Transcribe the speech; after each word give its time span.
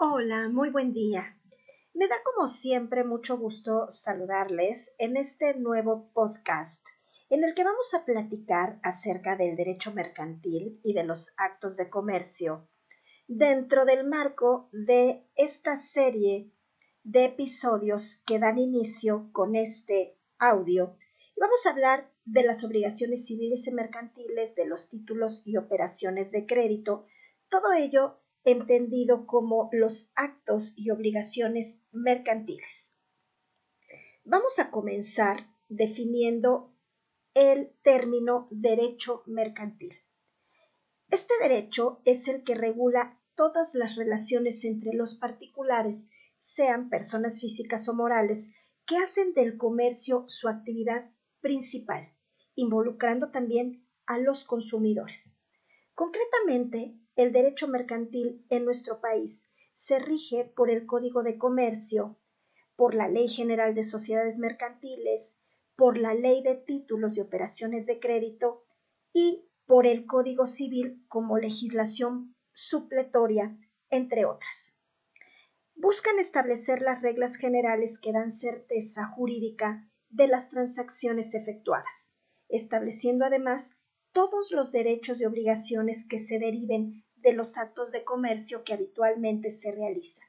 Hola, 0.00 0.48
muy 0.48 0.70
buen 0.70 0.92
día. 0.92 1.36
Me 1.92 2.06
da 2.06 2.14
como 2.22 2.46
siempre 2.46 3.02
mucho 3.02 3.36
gusto 3.36 3.90
saludarles 3.90 4.94
en 4.96 5.16
este 5.16 5.54
nuevo 5.54 6.12
podcast 6.12 6.86
en 7.30 7.42
el 7.42 7.52
que 7.52 7.64
vamos 7.64 7.92
a 7.94 8.04
platicar 8.04 8.78
acerca 8.84 9.34
del 9.34 9.56
derecho 9.56 9.92
mercantil 9.92 10.78
y 10.84 10.94
de 10.94 11.02
los 11.02 11.34
actos 11.36 11.76
de 11.76 11.90
comercio 11.90 12.68
dentro 13.26 13.84
del 13.86 14.06
marco 14.06 14.68
de 14.70 15.26
esta 15.34 15.74
serie 15.74 16.52
de 17.02 17.24
episodios 17.24 18.22
que 18.24 18.38
dan 18.38 18.60
inicio 18.60 19.30
con 19.32 19.56
este 19.56 20.16
audio. 20.38 20.96
Y 21.34 21.40
vamos 21.40 21.66
a 21.66 21.70
hablar 21.70 22.08
de 22.24 22.44
las 22.44 22.62
obligaciones 22.62 23.26
civiles 23.26 23.66
y 23.66 23.72
mercantiles, 23.72 24.54
de 24.54 24.64
los 24.64 24.90
títulos 24.90 25.42
y 25.44 25.56
operaciones 25.56 26.30
de 26.30 26.46
crédito, 26.46 27.04
todo 27.48 27.72
ello 27.72 28.20
entendido 28.50 29.26
como 29.26 29.68
los 29.72 30.10
actos 30.14 30.72
y 30.76 30.90
obligaciones 30.90 31.84
mercantiles. 31.92 32.94
Vamos 34.24 34.58
a 34.58 34.70
comenzar 34.70 35.46
definiendo 35.68 36.74
el 37.34 37.72
término 37.82 38.48
derecho 38.50 39.22
mercantil. 39.26 39.94
Este 41.10 41.34
derecho 41.40 42.00
es 42.04 42.28
el 42.28 42.42
que 42.44 42.54
regula 42.54 43.20
todas 43.34 43.74
las 43.74 43.96
relaciones 43.96 44.64
entre 44.64 44.92
los 44.94 45.14
particulares, 45.14 46.08
sean 46.38 46.88
personas 46.88 47.40
físicas 47.40 47.88
o 47.88 47.94
morales, 47.94 48.50
que 48.86 48.96
hacen 48.96 49.34
del 49.34 49.56
comercio 49.56 50.24
su 50.28 50.48
actividad 50.48 51.10
principal, 51.40 52.12
involucrando 52.54 53.30
también 53.30 53.86
a 54.06 54.18
los 54.18 54.44
consumidores. 54.44 55.38
Concretamente, 55.94 56.98
el 57.18 57.32
derecho 57.32 57.66
mercantil 57.66 58.46
en 58.48 58.64
nuestro 58.64 59.00
país 59.00 59.48
se 59.74 59.98
rige 59.98 60.44
por 60.54 60.70
el 60.70 60.86
Código 60.86 61.24
de 61.24 61.36
Comercio, 61.36 62.16
por 62.76 62.94
la 62.94 63.08
Ley 63.08 63.26
General 63.26 63.74
de 63.74 63.82
Sociedades 63.82 64.38
Mercantiles, 64.38 65.36
por 65.74 65.98
la 65.98 66.14
Ley 66.14 66.44
de 66.44 66.54
Títulos 66.54 67.16
y 67.16 67.20
Operaciones 67.20 67.86
de 67.86 67.98
Crédito 67.98 68.64
y 69.12 69.50
por 69.66 69.88
el 69.88 70.06
Código 70.06 70.46
Civil 70.46 71.04
como 71.08 71.38
legislación 71.38 72.36
supletoria, 72.52 73.58
entre 73.90 74.24
otras. 74.24 74.78
Buscan 75.74 76.20
establecer 76.20 76.82
las 76.82 77.02
reglas 77.02 77.34
generales 77.34 77.98
que 78.00 78.12
dan 78.12 78.30
certeza 78.30 79.08
jurídica 79.08 79.90
de 80.08 80.28
las 80.28 80.50
transacciones 80.50 81.34
efectuadas, 81.34 82.14
estableciendo 82.48 83.24
además 83.24 83.76
todos 84.12 84.52
los 84.52 84.70
derechos 84.70 85.20
y 85.20 85.24
obligaciones 85.24 86.06
que 86.08 86.18
se 86.20 86.38
deriven 86.38 87.04
de 87.22 87.32
los 87.32 87.58
actos 87.58 87.92
de 87.92 88.04
comercio 88.04 88.64
que 88.64 88.72
habitualmente 88.72 89.50
se 89.50 89.72
realizan, 89.72 90.26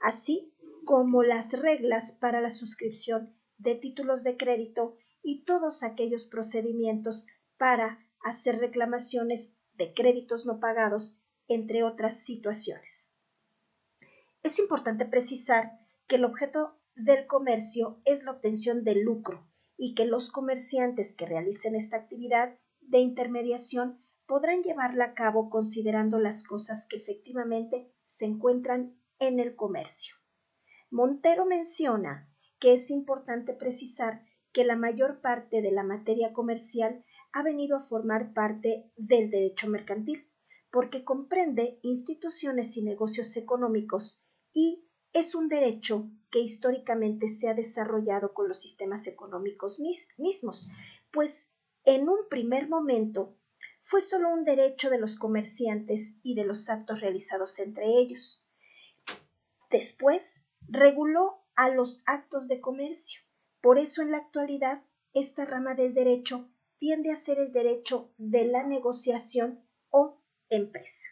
así 0.00 0.52
como 0.84 1.22
las 1.22 1.52
reglas 1.58 2.12
para 2.12 2.40
la 2.40 2.50
suscripción 2.50 3.34
de 3.58 3.74
títulos 3.74 4.22
de 4.22 4.36
crédito 4.36 4.96
y 5.22 5.44
todos 5.44 5.82
aquellos 5.82 6.26
procedimientos 6.26 7.26
para 7.56 7.98
hacer 8.20 8.58
reclamaciones 8.58 9.50
de 9.74 9.92
créditos 9.94 10.46
no 10.46 10.60
pagados, 10.60 11.20
entre 11.48 11.84
otras 11.84 12.18
situaciones. 12.24 13.10
Es 14.42 14.58
importante 14.58 15.06
precisar 15.06 15.72
que 16.06 16.16
el 16.16 16.24
objeto 16.24 16.78
del 16.94 17.26
comercio 17.26 18.00
es 18.04 18.24
la 18.24 18.32
obtención 18.32 18.84
de 18.84 18.94
lucro 18.94 19.46
y 19.76 19.94
que 19.94 20.06
los 20.06 20.30
comerciantes 20.30 21.14
que 21.14 21.26
realicen 21.26 21.74
esta 21.74 21.96
actividad 21.96 22.58
de 22.80 22.98
intermediación 22.98 24.00
podrán 24.26 24.62
llevarla 24.62 25.06
a 25.06 25.14
cabo 25.14 25.50
considerando 25.50 26.18
las 26.18 26.42
cosas 26.42 26.86
que 26.88 26.96
efectivamente 26.96 27.92
se 28.02 28.24
encuentran 28.24 29.00
en 29.18 29.40
el 29.40 29.56
comercio. 29.56 30.16
Montero 30.90 31.46
menciona 31.46 32.28
que 32.58 32.72
es 32.72 32.90
importante 32.90 33.52
precisar 33.52 34.24
que 34.52 34.64
la 34.64 34.76
mayor 34.76 35.20
parte 35.20 35.62
de 35.62 35.70
la 35.70 35.82
materia 35.82 36.32
comercial 36.32 37.04
ha 37.32 37.42
venido 37.42 37.76
a 37.76 37.80
formar 37.80 38.32
parte 38.32 38.90
del 38.96 39.30
derecho 39.30 39.68
mercantil, 39.68 40.26
porque 40.70 41.04
comprende 41.04 41.78
instituciones 41.82 42.76
y 42.76 42.82
negocios 42.82 43.36
económicos 43.36 44.24
y 44.52 44.88
es 45.12 45.34
un 45.34 45.48
derecho 45.48 46.10
que 46.30 46.40
históricamente 46.40 47.28
se 47.28 47.48
ha 47.48 47.54
desarrollado 47.54 48.34
con 48.34 48.48
los 48.48 48.60
sistemas 48.60 49.06
económicos 49.06 49.80
mismos, 50.18 50.68
pues 51.10 51.50
en 51.84 52.08
un 52.08 52.28
primer 52.28 52.68
momento 52.68 53.36
fue 53.86 54.00
solo 54.00 54.30
un 54.30 54.44
derecho 54.44 54.90
de 54.90 54.98
los 54.98 55.14
comerciantes 55.14 56.16
y 56.24 56.34
de 56.34 56.44
los 56.44 56.68
actos 56.68 57.00
realizados 57.00 57.60
entre 57.60 57.86
ellos. 57.86 58.44
Después, 59.70 60.44
reguló 60.66 61.46
a 61.54 61.68
los 61.68 62.02
actos 62.04 62.48
de 62.48 62.60
comercio. 62.60 63.20
Por 63.60 63.78
eso 63.78 64.02
en 64.02 64.10
la 64.10 64.18
actualidad, 64.18 64.82
esta 65.14 65.44
rama 65.44 65.76
del 65.76 65.94
derecho 65.94 66.50
tiende 66.78 67.12
a 67.12 67.16
ser 67.16 67.38
el 67.38 67.52
derecho 67.52 68.12
de 68.18 68.46
la 68.46 68.64
negociación 68.64 69.64
o 69.90 70.20
empresa. 70.50 71.08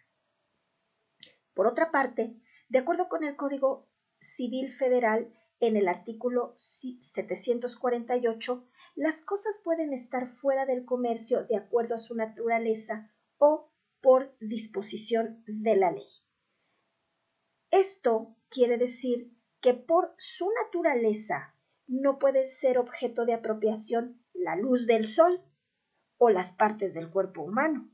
Por 1.54 1.68
otra 1.68 1.92
parte, 1.92 2.34
de 2.68 2.78
acuerdo 2.80 3.08
con 3.08 3.22
el 3.22 3.36
Código 3.36 3.88
Civil 4.18 4.72
Federal, 4.72 5.32
en 5.60 5.76
el 5.76 5.86
artículo 5.86 6.54
748, 6.56 8.66
las 8.94 9.22
cosas 9.22 9.60
pueden 9.62 9.92
estar 9.92 10.28
fuera 10.28 10.66
del 10.66 10.84
comercio 10.84 11.44
de 11.44 11.56
acuerdo 11.56 11.94
a 11.94 11.98
su 11.98 12.14
naturaleza 12.14 13.10
o 13.38 13.70
por 14.00 14.36
disposición 14.40 15.42
de 15.46 15.76
la 15.76 15.90
ley. 15.90 16.06
Esto 17.70 18.36
quiere 18.48 18.78
decir 18.78 19.32
que 19.60 19.74
por 19.74 20.14
su 20.18 20.48
naturaleza 20.62 21.54
no 21.86 22.18
puede 22.18 22.46
ser 22.46 22.78
objeto 22.78 23.24
de 23.24 23.34
apropiación 23.34 24.22
la 24.32 24.56
luz 24.56 24.86
del 24.86 25.06
sol 25.06 25.42
o 26.18 26.30
las 26.30 26.52
partes 26.52 26.94
del 26.94 27.10
cuerpo 27.10 27.42
humano, 27.42 27.90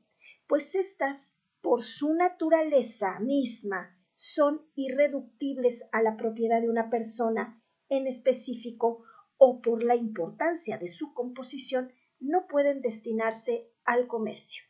pues 0.46 0.74
éstas, 0.74 1.34
por 1.62 1.82
su 1.82 2.12
naturaleza 2.14 3.20
misma, 3.20 3.96
son 4.14 4.66
irreductibles 4.74 5.88
a 5.92 6.02
la 6.02 6.16
propiedad 6.16 6.60
de 6.60 6.68
una 6.68 6.90
persona 6.90 7.62
en 7.88 8.06
específico 8.06 9.04
o 9.42 9.62
por 9.62 9.82
la 9.82 9.96
importancia 9.96 10.76
de 10.76 10.86
su 10.86 11.14
composición 11.14 11.90
no 12.18 12.46
pueden 12.46 12.82
destinarse 12.82 13.72
al 13.86 14.06
comercio. 14.06 14.62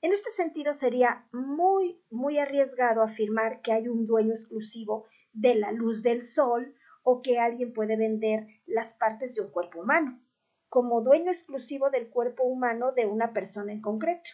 En 0.00 0.12
este 0.12 0.30
sentido 0.30 0.74
sería 0.74 1.28
muy, 1.32 2.02
muy 2.10 2.38
arriesgado 2.38 3.00
afirmar 3.00 3.62
que 3.62 3.70
hay 3.70 3.86
un 3.86 4.08
dueño 4.08 4.32
exclusivo 4.32 5.06
de 5.32 5.54
la 5.54 5.70
luz 5.70 6.02
del 6.02 6.24
sol 6.24 6.74
o 7.04 7.22
que 7.22 7.38
alguien 7.38 7.72
puede 7.72 7.96
vender 7.96 8.48
las 8.66 8.94
partes 8.94 9.36
de 9.36 9.42
un 9.42 9.52
cuerpo 9.52 9.82
humano, 9.82 10.20
como 10.68 11.02
dueño 11.02 11.30
exclusivo 11.30 11.90
del 11.90 12.10
cuerpo 12.10 12.42
humano 12.42 12.90
de 12.90 13.06
una 13.06 13.32
persona 13.32 13.72
en 13.72 13.80
concreto. 13.80 14.30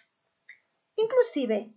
Inclusive, 0.96 1.74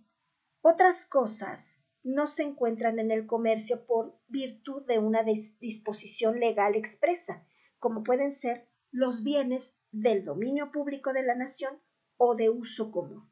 otras 0.62 1.04
cosas 1.04 1.84
no 2.02 2.26
se 2.26 2.44
encuentran 2.44 2.98
en 2.98 3.10
el 3.10 3.26
comercio 3.26 3.84
por 3.84 4.18
virtud 4.30 4.86
de 4.86 4.98
una 4.98 5.22
disposición 5.22 6.40
legal 6.40 6.74
expresa, 6.76 7.46
como 7.78 8.02
pueden 8.02 8.32
ser 8.32 8.68
los 8.90 9.22
bienes 9.22 9.74
del 9.92 10.24
dominio 10.24 10.70
público 10.72 11.12
de 11.12 11.22
la 11.22 11.34
nación 11.34 11.78
o 12.16 12.34
de 12.36 12.48
uso 12.48 12.90
común. 12.90 13.28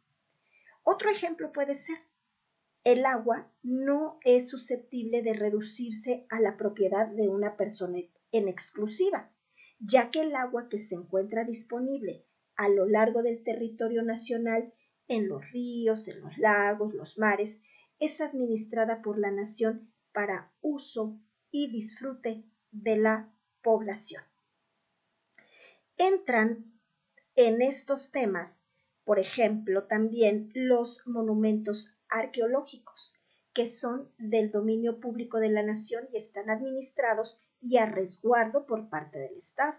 Otro 0.82 1.10
ejemplo 1.10 1.52
puede 1.52 1.74
ser, 1.74 1.98
el 2.84 3.04
agua 3.04 3.52
no 3.62 4.18
es 4.24 4.48
susceptible 4.48 5.22
de 5.22 5.34
reducirse 5.34 6.26
a 6.30 6.40
la 6.40 6.56
propiedad 6.56 7.08
de 7.08 7.28
una 7.28 7.56
persona 7.56 7.98
en 8.32 8.48
exclusiva, 8.48 9.30
ya 9.78 10.10
que 10.10 10.20
el 10.20 10.34
agua 10.34 10.68
que 10.68 10.78
se 10.78 10.94
encuentra 10.94 11.44
disponible 11.44 12.24
a 12.56 12.68
lo 12.68 12.86
largo 12.86 13.22
del 13.22 13.44
territorio 13.44 14.02
nacional, 14.02 14.72
en 15.06 15.28
los 15.28 15.50
ríos, 15.52 16.08
en 16.08 16.20
los 16.20 16.36
lagos, 16.38 16.94
los 16.94 17.18
mares, 17.18 17.62
es 17.98 18.20
administrada 18.20 19.00
por 19.02 19.18
la 19.18 19.30
nación 19.30 19.92
para 20.18 20.50
uso 20.62 21.16
y 21.52 21.70
disfrute 21.70 22.42
de 22.72 22.96
la 22.96 23.32
población 23.62 24.24
entran 25.98 26.80
en 27.34 27.60
estos 27.60 28.10
temas, 28.10 28.64
por 29.04 29.18
ejemplo, 29.18 29.84
también 29.84 30.50
los 30.54 31.06
monumentos 31.06 31.94
arqueológicos, 32.08 33.16
que 33.52 33.66
son 33.66 34.12
del 34.18 34.50
dominio 34.50 35.00
público 35.00 35.38
de 35.38 35.50
la 35.50 35.62
nación 35.62 36.08
y 36.12 36.16
están 36.16 36.50
administrados 36.50 37.40
y 37.60 37.76
a 37.78 37.86
resguardo 37.86 38.66
por 38.66 38.88
parte 38.88 39.18
del 39.18 39.36
Estado. 39.36 39.78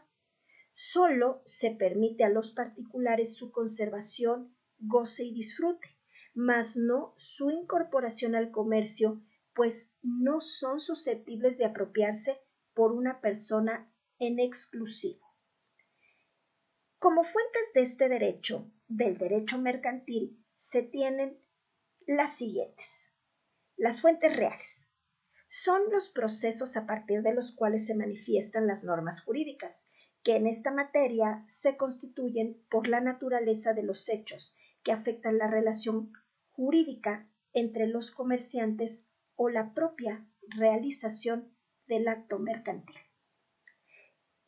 Solo 0.74 1.42
se 1.46 1.72
permite 1.72 2.24
a 2.24 2.30
los 2.30 2.52
particulares 2.52 3.36
su 3.36 3.52
conservación, 3.52 4.56
goce 4.78 5.24
y 5.24 5.34
disfrute, 5.34 5.88
mas 6.34 6.78
no 6.78 7.14
su 7.18 7.50
incorporación 7.50 8.36
al 8.36 8.52
comercio, 8.52 9.22
pues 9.60 9.92
no 10.02 10.40
son 10.40 10.80
susceptibles 10.80 11.58
de 11.58 11.66
apropiarse 11.66 12.40
por 12.74 12.94
una 12.94 13.20
persona 13.20 13.94
en 14.18 14.40
exclusivo. 14.40 15.36
Como 16.98 17.26
fuentes 17.26 17.74
de 17.74 17.82
este 17.82 18.08
derecho, 18.08 18.72
del 18.88 19.18
derecho 19.18 19.58
mercantil, 19.58 20.42
se 20.56 20.82
tienen 20.82 21.44
las 22.08 22.38
siguientes. 22.38 23.12
Las 23.76 24.00
fuentes 24.00 24.34
reales. 24.34 24.88
son 25.50 25.82
los 25.92 26.08
procesos 26.08 26.78
a 26.78 26.86
partir 26.86 27.22
de 27.22 27.34
los 27.34 27.52
cuales 27.54 27.86
se 27.86 27.96
manifiestan 27.96 28.66
las 28.66 28.86
normas 28.86 29.22
jurídicas, 29.22 29.90
que 30.24 30.38
en 30.38 30.48
esta 30.48 30.72
materia 30.72 31.44
se 31.50 31.76
constituyen 31.76 32.66
por 32.70 32.88
la 32.88 33.02
naturaleza 33.02 33.74
de 33.74 33.84
los 33.84 34.08
hechos 34.08 34.56
que 34.84 34.94
afectan 34.94 35.38
la 35.38 35.48
relación 35.48 36.14
jurídica 36.52 37.30
entre 37.52 37.88
los 37.88 38.10
comerciantes 38.12 39.04
o 39.42 39.48
la 39.48 39.74
propia 39.74 40.28
realización 40.50 41.56
del 41.88 42.10
acto 42.10 42.40
mercantil. 42.40 42.98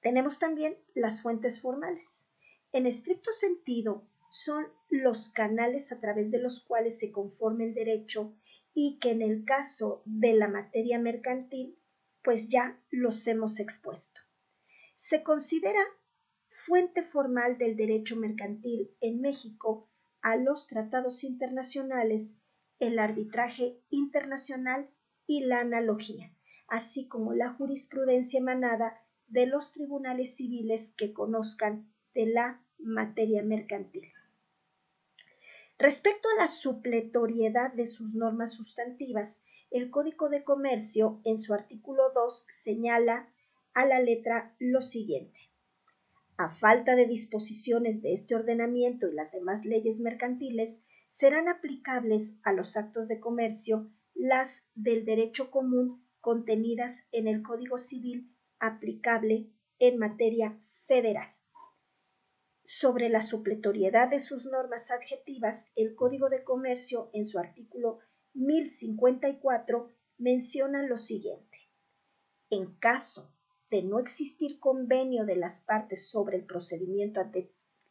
Tenemos 0.01 0.37
también 0.37 0.77
las 0.93 1.21
fuentes 1.21 1.61
formales. 1.61 2.27
En 2.73 2.85
estricto 2.85 3.31
sentido, 3.31 4.05
son 4.31 4.67
los 4.89 5.29
canales 5.29 5.93
a 5.93 6.01
través 6.01 6.29
de 6.29 6.39
los 6.39 6.59
cuales 6.59 6.99
se 6.99 7.09
conforma 7.09 7.63
el 7.63 7.73
derecho 7.73 8.35
y 8.73 8.99
que 8.99 9.11
en 9.11 9.21
el 9.21 9.45
caso 9.45 10.01
de 10.03 10.33
la 10.33 10.49
materia 10.49 10.99
mercantil, 10.99 11.79
pues 12.21 12.49
ya 12.49 12.77
los 12.89 13.25
hemos 13.27 13.61
expuesto. 13.61 14.19
Se 14.97 15.23
considera 15.23 15.79
fuente 16.49 17.01
formal 17.01 17.57
del 17.57 17.77
derecho 17.77 18.17
mercantil 18.17 18.91
en 18.99 19.21
México 19.21 19.89
a 20.21 20.35
los 20.35 20.67
tratados 20.67 21.23
internacionales, 21.23 22.35
el 22.81 22.97
arbitraje 22.97 23.79
internacional 23.91 24.89
y 25.27 25.45
la 25.45 25.59
analogía, 25.59 26.35
así 26.67 27.07
como 27.07 27.33
la 27.33 27.53
jurisprudencia 27.53 28.39
emanada 28.39 28.99
de 29.27 29.45
los 29.45 29.71
tribunales 29.71 30.35
civiles 30.35 30.93
que 30.97 31.13
conozcan 31.13 31.93
de 32.15 32.25
la 32.25 32.61
materia 32.79 33.43
mercantil. 33.43 34.11
Respecto 35.77 36.27
a 36.29 36.41
la 36.41 36.47
supletoriedad 36.47 37.71
de 37.71 37.85
sus 37.85 38.15
normas 38.15 38.53
sustantivas, 38.53 39.43
el 39.69 39.91
Código 39.91 40.29
de 40.29 40.43
Comercio 40.43 41.21
en 41.23 41.37
su 41.37 41.53
artículo 41.53 42.11
2 42.15 42.47
señala 42.49 43.31
a 43.75 43.85
la 43.85 43.99
letra 43.99 44.55
lo 44.57 44.81
siguiente. 44.81 45.39
A 46.35 46.49
falta 46.49 46.95
de 46.95 47.05
disposiciones 47.05 48.01
de 48.01 48.13
este 48.13 48.33
ordenamiento 48.33 49.07
y 49.07 49.13
las 49.13 49.31
demás 49.31 49.65
leyes 49.65 49.99
mercantiles, 49.99 50.81
serán 51.11 51.49
aplicables 51.49 52.35
a 52.41 52.53
los 52.53 52.77
actos 52.77 53.07
de 53.07 53.19
comercio 53.19 53.91
las 54.15 54.65
del 54.75 55.05
derecho 55.05 55.51
común 55.51 56.07
contenidas 56.19 57.05
en 57.11 57.27
el 57.27 57.43
Código 57.43 57.77
Civil 57.77 58.35
aplicable 58.59 59.51
en 59.79 59.97
materia 59.97 60.59
federal. 60.87 61.27
Sobre 62.63 63.09
la 63.09 63.21
supletoriedad 63.21 64.09
de 64.09 64.19
sus 64.19 64.45
normas 64.45 64.91
adjetivas, 64.91 65.71
el 65.75 65.95
Código 65.95 66.29
de 66.29 66.43
Comercio 66.43 67.09
en 67.13 67.25
su 67.25 67.39
artículo 67.39 67.99
1054 68.33 69.89
menciona 70.17 70.83
lo 70.83 70.97
siguiente. 70.97 71.57
En 72.49 72.75
caso 72.77 73.33
de 73.69 73.83
no 73.83 73.99
existir 73.99 74.59
convenio 74.59 75.25
de 75.25 75.35
las 75.35 75.61
partes 75.61 76.09
sobre 76.09 76.37
el 76.37 76.45
procedimiento 76.45 77.19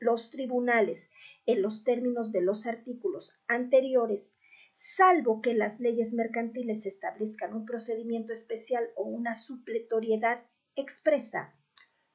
los 0.01 0.31
tribunales 0.31 1.11
en 1.47 1.63
los 1.63 1.85
términos 1.85 2.33
de 2.33 2.41
los 2.41 2.67
artículos 2.67 3.39
anteriores, 3.47 4.37
salvo 4.73 5.41
que 5.41 5.55
las 5.55 5.79
leyes 5.79 6.13
mercantiles 6.13 6.87
establezcan 6.87 7.55
un 7.55 7.67
procedimiento 7.67 8.33
especial 8.33 8.91
o 8.97 9.05
una 9.05 9.35
supletoriedad 9.35 10.43
expresa, 10.75 11.55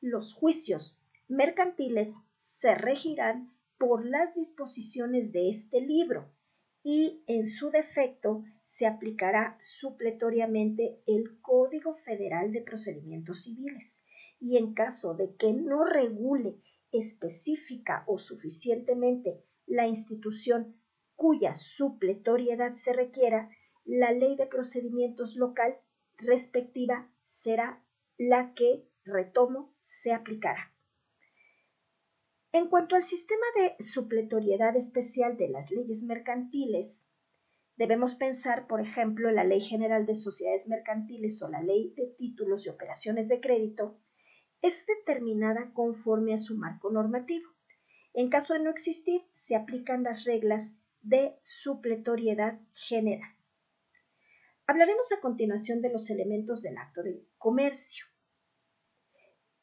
los 0.01 0.33
juicios 0.33 1.01
mercantiles 1.27 2.15
se 2.35 2.75
regirán 2.75 3.55
por 3.77 4.05
las 4.05 4.35
disposiciones 4.35 5.31
de 5.31 5.49
este 5.49 5.81
libro 5.81 6.31
y 6.83 7.23
en 7.27 7.47
su 7.47 7.71
defecto 7.71 8.43
se 8.63 8.85
aplicará 8.85 9.57
supletoriamente 9.59 11.01
el 11.07 11.39
Código 11.41 11.95
Federal 11.95 12.51
de 12.51 12.61
Procedimientos 12.61 13.43
Civiles. 13.43 14.03
Y 14.39 14.57
en 14.57 14.73
caso 14.73 15.15
de 15.15 15.35
que 15.35 15.53
no 15.53 15.85
regule 15.85 16.61
específica 16.97 18.03
o 18.07 18.17
suficientemente 18.17 19.43
la 19.65 19.87
institución 19.87 20.79
cuya 21.15 21.53
supletoriedad 21.53 22.75
se 22.75 22.93
requiera, 22.93 23.49
la 23.85 24.11
ley 24.11 24.35
de 24.35 24.47
procedimientos 24.47 25.35
local 25.35 25.77
respectiva 26.17 27.09
será 27.23 27.83
la 28.17 28.53
que, 28.53 28.87
retomo, 29.03 29.73
se 29.79 30.13
aplicará. 30.13 30.73
En 32.51 32.69
cuanto 32.69 32.95
al 32.95 33.03
sistema 33.03 33.45
de 33.57 33.83
supletoriedad 33.83 34.75
especial 34.77 35.35
de 35.37 35.49
las 35.49 35.71
leyes 35.71 36.03
mercantiles, 36.03 37.09
debemos 37.75 38.15
pensar, 38.15 38.67
por 38.67 38.79
ejemplo, 38.79 39.27
en 39.27 39.35
la 39.35 39.43
Ley 39.43 39.59
General 39.59 40.05
de 40.05 40.15
Sociedades 40.15 40.67
Mercantiles 40.69 41.41
o 41.41 41.49
la 41.49 41.61
Ley 41.61 41.93
de 41.97 42.07
Títulos 42.17 42.65
y 42.65 42.69
Operaciones 42.69 43.27
de 43.27 43.41
Crédito, 43.41 43.99
es 44.65 44.87
determinada 44.87 45.71
conforme 45.73 46.33
a 46.33 46.37
su 46.37 46.57
marco 46.57 46.89
normativo. 46.89 47.47
En 48.13 48.29
caso 48.29 48.53
de 48.53 48.61
no 48.61 48.71
existir, 48.71 49.21
se 49.33 49.55
aplican 49.55 50.01
las 50.01 50.23
reglas 50.23 50.73
de 51.01 51.37
supletoriedad 51.43 52.59
general. 52.73 53.29
Hablaremos 54.65 55.11
a 55.11 55.21
continuación 55.21 55.81
de 55.81 55.91
los 55.91 56.09
elementos 56.09 56.63
del 56.63 56.79
acto 56.79 57.03
de 57.03 57.23
comercio. 57.37 58.05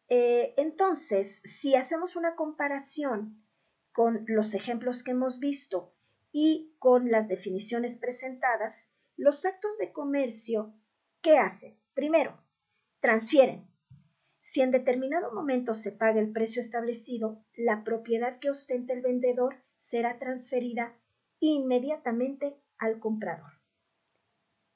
Eh, 0.08 0.54
entonces, 0.56 1.43
si 1.44 1.75
hacemos 1.75 2.14
una 2.14 2.37
comparación 2.37 3.44
con 3.93 4.25
los 4.28 4.54
ejemplos 4.54 5.02
que 5.02 5.10
hemos 5.10 5.40
visto 5.40 5.93
y 6.31 6.76
con 6.78 7.10
las 7.10 7.26
definiciones 7.26 7.96
presentadas, 7.96 8.93
los 9.16 9.44
actos 9.44 9.78
de 9.78 9.93
comercio, 9.93 10.75
¿qué 11.22 11.38
hacen? 11.38 11.76
Primero, 11.93 12.38
transfieren. 13.00 13.72
Si 14.43 14.61
en 14.61 14.71
determinado 14.71 15.33
momento 15.33 15.73
se 15.73 15.91
paga 15.91 16.21
el 16.21 16.31
precio 16.31 16.61
establecido, 16.61 17.43
la 17.55 17.83
propiedad 17.85 18.39
que 18.39 18.50
ostenta 18.50 18.93
el 18.93 19.00
vendedor 19.00 19.56
será 19.79 20.19
transferida 20.19 20.94
inmediatamente 21.41 22.61
al 22.77 22.99
comprador. 22.99 23.53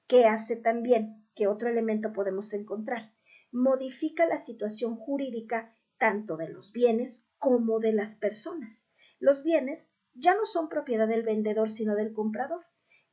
¿Qué 0.06 0.24
hace 0.24 0.56
también? 0.56 1.28
¿Qué 1.34 1.46
otro 1.46 1.68
elemento 1.68 2.14
podemos 2.14 2.54
encontrar? 2.54 3.12
modifica 3.56 4.26
la 4.26 4.36
situación 4.36 4.96
jurídica 4.96 5.74
tanto 5.98 6.36
de 6.36 6.48
los 6.48 6.72
bienes 6.72 7.26
como 7.38 7.80
de 7.80 7.92
las 7.92 8.14
personas. 8.16 8.90
Los 9.18 9.44
bienes 9.44 9.92
ya 10.14 10.34
no 10.34 10.44
son 10.44 10.68
propiedad 10.68 11.08
del 11.08 11.22
vendedor 11.22 11.70
sino 11.70 11.94
del 11.94 12.12
comprador. 12.12 12.64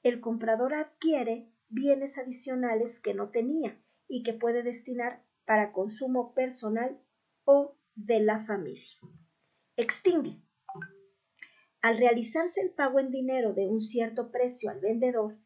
El 0.02 0.20
comprador 0.20 0.74
adquiere 0.74 1.50
bienes 1.70 2.18
adicionales 2.18 3.00
que 3.00 3.14
no 3.14 3.30
tenía 3.30 3.82
y 4.08 4.24
que 4.24 4.34
puede 4.34 4.64
destinar 4.64 5.24
para 5.46 5.72
consumo 5.72 6.34
personal 6.34 7.00
o 7.46 7.76
de 7.96 8.20
la 8.20 8.46
familia. 8.46 8.98
Extingue. 9.76 10.42
Al 11.82 11.98
realizarse 11.98 12.62
el 12.62 12.72
pago 12.72 13.00
en 13.00 13.12
dinero 13.12 13.54
de 13.54 13.68
un 13.68 13.82
cierto 13.82 14.32
precio 14.32 14.70
al 14.70 14.80
vendedor, 14.80 15.38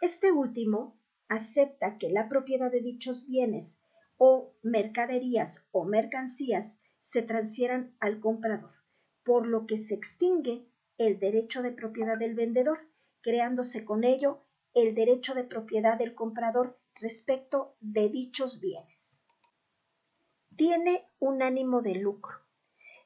este 0.00 0.32
último 0.32 0.98
acepta 1.28 1.98
que 1.98 2.10
la 2.10 2.28
propiedad 2.28 2.70
de 2.70 2.80
dichos 2.80 3.26
bienes 3.26 3.78
o 4.16 4.54
mercaderías 4.62 5.66
o 5.70 5.84
mercancías 5.84 6.80
se 7.00 7.22
transfieran 7.22 7.94
al 8.00 8.20
comprador, 8.20 8.72
por 9.24 9.46
lo 9.46 9.66
que 9.66 9.78
se 9.78 9.94
extingue 9.94 10.66
el 10.98 11.18
derecho 11.18 11.62
de 11.62 11.72
propiedad 11.72 12.18
del 12.18 12.34
vendedor, 12.34 12.78
creándose 13.20 13.84
con 13.84 14.04
ello 14.04 14.44
el 14.74 14.94
derecho 14.94 15.34
de 15.34 15.44
propiedad 15.44 15.98
del 15.98 16.14
comprador 16.14 16.78
respecto 16.96 17.76
de 17.80 18.08
dichos 18.08 18.60
bienes. 18.60 19.13
Tiene 20.56 21.04
un 21.18 21.42
ánimo 21.42 21.82
de 21.82 21.96
lucro. 21.96 22.38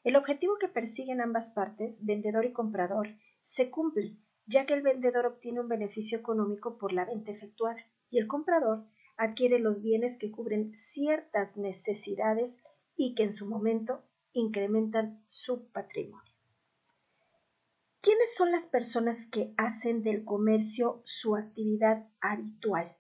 El 0.05 0.17
objetivo 0.17 0.59
que 0.59 0.69
persiguen 0.69 1.23
ambas 1.23 1.51
partes, 1.53 2.05
vendedor 2.05 2.45
y 2.45 2.53
comprador, 2.53 3.09
se 3.41 3.71
cumple, 3.71 4.19
ya 4.47 4.67
que 4.67 4.75
el 4.75 4.83
vendedor 4.83 5.25
obtiene 5.25 5.61
un 5.61 5.69
beneficio 5.69 6.19
económico 6.19 6.77
por 6.77 6.93
la 6.93 7.07
venta 7.07 7.33
efectuada 7.33 7.83
y 8.11 8.19
el 8.19 8.27
comprador 8.27 8.85
adquiere 9.17 9.61
los 9.61 9.83
bienes 9.83 10.19
que 10.19 10.31
cubren 10.31 10.77
ciertas 10.77 11.57
necesidades 11.57 12.63
y 12.97 13.15
que 13.15 13.23
en 13.23 13.33
su 13.33 13.47
momento 13.47 14.03
incrementan 14.33 15.25
su 15.29 15.69
patrimonio. 15.69 16.31
¿Quiénes 18.03 18.35
son 18.35 18.53
las 18.53 18.67
personas 18.67 19.27
que 19.27 19.55
hacen 19.57 20.03
del 20.03 20.25
comercio 20.25 21.01
su 21.05 21.35
actividad 21.35 22.07
habitual? 22.21 22.95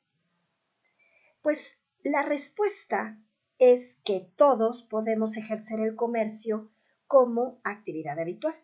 Pues 1.42 1.76
la 2.02 2.22
respuesta 2.22 3.18
es 3.58 3.96
que 4.04 4.30
todos 4.36 4.82
podemos 4.82 5.36
ejercer 5.36 5.80
el 5.80 5.96
comercio 5.96 6.70
como 7.06 7.60
actividad 7.64 8.18
habitual, 8.18 8.54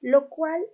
lo 0.00 0.28
cual 0.28 0.64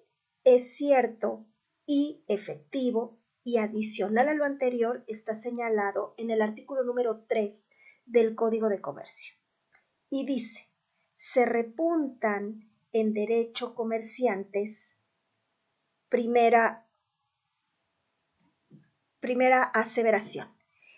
es 0.44 0.74
cierto 0.74 1.46
y 1.86 2.24
efectivo 2.28 3.18
y 3.44 3.58
adicional 3.58 4.28
a 4.28 4.34
lo 4.34 4.44
anterior 4.44 5.04
está 5.06 5.34
señalado 5.34 6.14
en 6.16 6.30
el 6.30 6.42
artículo 6.42 6.84
número 6.84 7.24
3 7.28 7.70
del 8.06 8.34
Código 8.34 8.68
de 8.68 8.80
Comercio. 8.80 9.34
Y 10.08 10.26
dice, 10.26 10.68
se 11.14 11.44
repuntan 11.44 12.70
en 12.92 13.14
derecho 13.14 13.74
comerciantes, 13.74 14.98
primera, 16.08 16.86
primera 19.20 19.62
aseveración. 19.62 20.48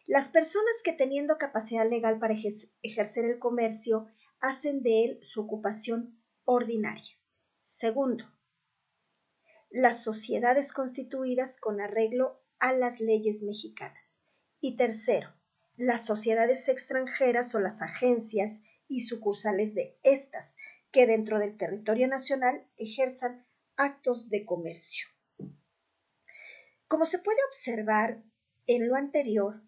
Las 0.07 0.29
personas 0.29 0.75
que 0.85 0.93
teniendo 0.93 1.39
capacidad 1.39 1.89
legal 1.89 2.19
para 2.19 2.35
ejercer 2.83 3.25
el 3.25 3.39
comercio 3.39 4.07
hacen 4.39 4.83
de 4.83 5.05
él 5.05 5.19
su 5.23 5.41
ocupación 5.41 6.23
ordinaria. 6.45 7.17
Segundo, 7.61 8.25
las 9.71 10.05
sociedades 10.05 10.73
constituidas 10.73 11.59
con 11.59 11.81
arreglo 11.81 12.43
a 12.59 12.73
las 12.73 13.01
leyes 13.01 13.43
mexicanas. 13.43 14.21
Y 14.61 14.77
tercero, 14.77 15.35
las 15.77 16.05
sociedades 16.05 16.69
extranjeras 16.69 17.55
o 17.55 17.61
las 17.61 17.83
agencias 17.83 18.61
y 18.87 19.01
sucursales 19.01 19.75
de 19.75 19.99
estas 20.03 20.55
que 20.93 21.07
dentro 21.07 21.39
del 21.39 21.57
territorio 21.57 22.07
nacional 22.07 22.65
ejerzan 22.77 23.47
actos 23.77 24.29
de 24.29 24.45
comercio. 24.45 25.09
Como 26.87 27.07
se 27.07 27.19
puede 27.19 27.41
observar 27.49 28.23
en 28.67 28.87
lo 28.89 28.95
anterior, 28.95 29.63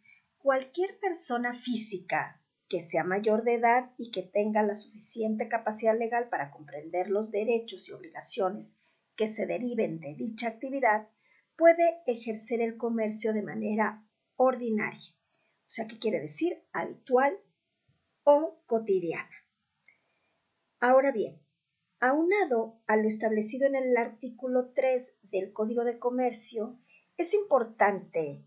cualquier 0.46 0.96
persona 1.00 1.58
física 1.58 2.40
que 2.68 2.80
sea 2.80 3.02
mayor 3.02 3.42
de 3.42 3.54
edad 3.54 3.90
y 3.98 4.12
que 4.12 4.22
tenga 4.22 4.62
la 4.62 4.76
suficiente 4.76 5.48
capacidad 5.48 5.98
legal 5.98 6.28
para 6.28 6.52
comprender 6.52 7.10
los 7.10 7.32
derechos 7.32 7.88
y 7.88 7.92
obligaciones 7.92 8.78
que 9.16 9.26
se 9.26 9.46
deriven 9.46 9.98
de 9.98 10.14
dicha 10.14 10.46
actividad, 10.46 11.08
puede 11.56 12.00
ejercer 12.06 12.60
el 12.60 12.76
comercio 12.76 13.32
de 13.32 13.42
manera 13.42 14.06
ordinaria. 14.36 15.16
O 15.18 15.68
sea, 15.68 15.88
¿qué 15.88 15.98
quiere 15.98 16.20
decir? 16.20 16.62
Habitual 16.72 17.36
o 18.22 18.62
cotidiana. 18.66 19.28
Ahora 20.78 21.10
bien, 21.10 21.42
aunado 21.98 22.80
a 22.86 22.96
lo 22.96 23.08
establecido 23.08 23.66
en 23.66 23.74
el 23.74 23.96
artículo 23.96 24.70
3 24.74 25.12
del 25.22 25.52
Código 25.52 25.82
de 25.82 25.98
Comercio, 25.98 26.78
es 27.16 27.34
importante 27.34 28.44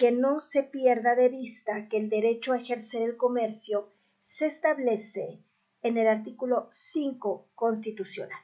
que 0.00 0.12
no 0.12 0.40
se 0.40 0.62
pierda 0.62 1.14
de 1.14 1.28
vista 1.28 1.86
que 1.90 1.98
el 1.98 2.08
derecho 2.08 2.54
a 2.54 2.56
ejercer 2.56 3.02
el 3.02 3.18
comercio 3.18 3.92
se 4.22 4.46
establece 4.46 5.44
en 5.82 5.98
el 5.98 6.08
artículo 6.08 6.70
5 6.72 7.50
constitucional, 7.54 8.40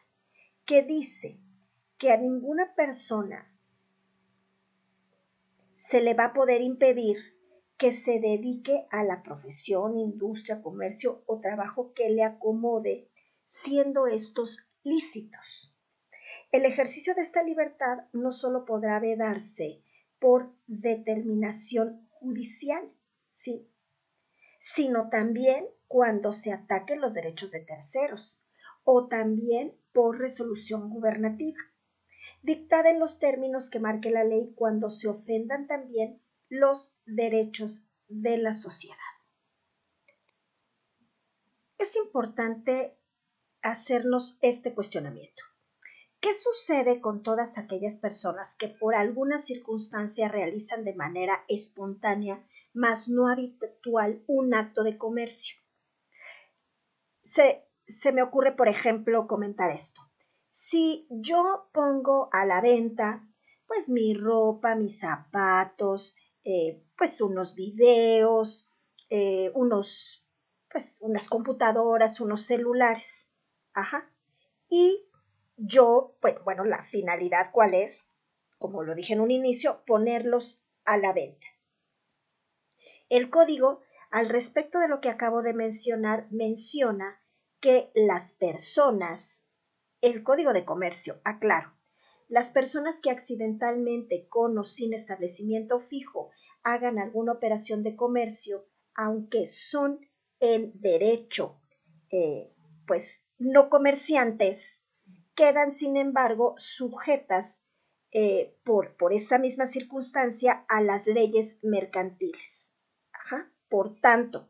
que 0.66 0.82
dice 0.82 1.40
que 1.96 2.12
a 2.12 2.18
ninguna 2.18 2.75
persona 2.75 3.50
se 5.72 6.02
le 6.02 6.12
va 6.12 6.26
a 6.26 6.32
poder 6.34 6.60
impedir 6.60 7.16
que 7.78 7.90
se 7.90 8.20
dedique 8.20 8.86
a 8.90 9.02
la 9.02 9.22
profesión, 9.22 9.96
industria, 9.96 10.60
comercio 10.60 11.22
o 11.25 11.40
trabajo 11.40 11.94
que 11.94 12.10
le 12.10 12.22
acomode, 12.22 13.08
siendo 13.46 14.06
estos 14.06 14.68
lícitos. 14.82 15.75
El 16.52 16.66
ejercicio 16.66 17.14
de 17.14 17.22
esta 17.22 17.42
libertad 17.42 18.04
no 18.12 18.30
solo 18.30 18.66
podrá 18.66 19.00
vedarse 19.00 19.80
por 20.18 20.52
determinación 20.66 22.08
judicial, 22.11 22.90
¿sí? 23.32 23.68
sino 24.61 25.08
también 25.11 25.66
cuando 25.87 26.32
se 26.32 26.52
ataquen 26.52 27.00
los 27.00 27.14
derechos 27.14 27.50
de 27.50 27.61
terceros 27.61 28.42
o 28.85 29.06
también 29.06 29.76
por 29.92 30.18
resolución 30.18 30.90
gubernativa, 30.90 31.58
dictada 32.42 32.90
en 32.90 33.00
los 33.00 33.18
términos 33.18 33.70
que 33.70 33.80
marque 33.80 34.11
la 34.11 34.25
ley 34.25 34.52
cuando 34.54 34.90
se 34.90 35.08
ofendan 35.08 35.66
también 35.66 36.20
los 36.49 36.96
derechos 37.04 37.88
de 38.08 38.38
la 38.38 38.54
sociedad. 38.54 38.96
Es 41.78 41.96
importante 41.96 42.96
hacernos 43.62 44.38
este 44.42 44.75
cuestionamiento. 44.75 45.42
¿Qué 46.26 46.35
sucede 46.35 47.00
con 47.00 47.23
todas 47.23 47.56
aquellas 47.56 47.99
personas 47.99 48.56
que 48.56 48.66
por 48.66 48.97
alguna 48.97 49.38
circunstancia 49.38 50.26
realizan 50.26 50.83
de 50.83 50.92
manera 50.92 51.45
espontánea, 51.47 52.45
mas 52.75 53.09
no 53.09 53.28
habitual, 53.28 54.25
un 54.26 54.52
acto 54.52 54.83
de 54.83 54.99
comercio? 54.99 55.56
Se, 57.23 57.62
me 58.12 58.25
ocurre, 58.25 58.56
por 58.56 58.66
ejemplo, 58.66 59.28
comentar 59.28 59.71
esto. 59.71 60.02
Si 60.49 61.06
yo 61.11 61.71
pongo 61.73 62.28
a 62.33 62.45
la 62.45 62.61
venta, 62.61 63.25
pues 63.68 63.88
mi 63.88 64.12
ropa, 64.12 64.75
mis 64.75 64.99
zapatos, 64.99 66.16
eh, 66.42 66.83
pues 66.99 67.21
unos 67.21 67.54
videos, 67.54 68.68
eh, 69.11 69.52
unos, 69.54 70.26
pues 70.73 70.99
unas 71.02 71.28
computadoras, 71.28 72.18
unos 72.18 72.40
celulares. 72.40 73.30
Ajá. 73.75 74.11
Y 74.68 75.06
yo, 75.56 76.16
pues, 76.20 76.36
bueno, 76.44 76.64
la 76.64 76.84
finalidad 76.84 77.50
cuál 77.52 77.75
es, 77.75 78.08
como 78.58 78.82
lo 78.82 78.94
dije 78.94 79.14
en 79.14 79.20
un 79.20 79.30
inicio, 79.30 79.82
ponerlos 79.86 80.64
a 80.84 80.98
la 80.98 81.12
venta. 81.12 81.46
El 83.08 83.30
código, 83.30 83.80
al 84.10 84.28
respecto 84.28 84.78
de 84.78 84.88
lo 84.88 85.00
que 85.00 85.08
acabo 85.08 85.42
de 85.42 85.54
mencionar, 85.54 86.26
menciona 86.30 87.20
que 87.60 87.90
las 87.94 88.32
personas, 88.32 89.46
el 90.00 90.22
código 90.22 90.52
de 90.52 90.64
comercio, 90.64 91.20
aclaro, 91.25 91.72
las 92.28 92.50
personas 92.50 93.00
que 93.00 93.10
accidentalmente 93.10 94.26
con 94.28 94.58
o 94.58 94.64
sin 94.64 94.92
establecimiento 94.92 95.78
fijo 95.78 96.30
hagan 96.62 96.98
alguna 96.98 97.32
operación 97.32 97.84
de 97.84 97.94
comercio, 97.94 98.66
aunque 98.94 99.46
son 99.46 100.00
en 100.40 100.72
derecho, 100.80 101.60
eh, 102.10 102.52
pues 102.86 103.25
no 103.38 103.70
comerciantes, 103.70 104.86
quedan, 105.37 105.71
sin 105.71 105.97
embargo, 105.97 106.55
sujetas 106.57 107.62
eh, 108.11 108.57
por, 108.64 108.97
por, 108.97 109.12
esa 109.12 109.38
misma 109.38 109.66
circunstancia 109.66 110.64
a 110.69 110.83
las 110.83 111.07
leyes 111.07 111.61
mercantiles. 111.62 112.75
Por 113.69 114.00
tanto, 114.00 114.49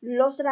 los 0.00 0.42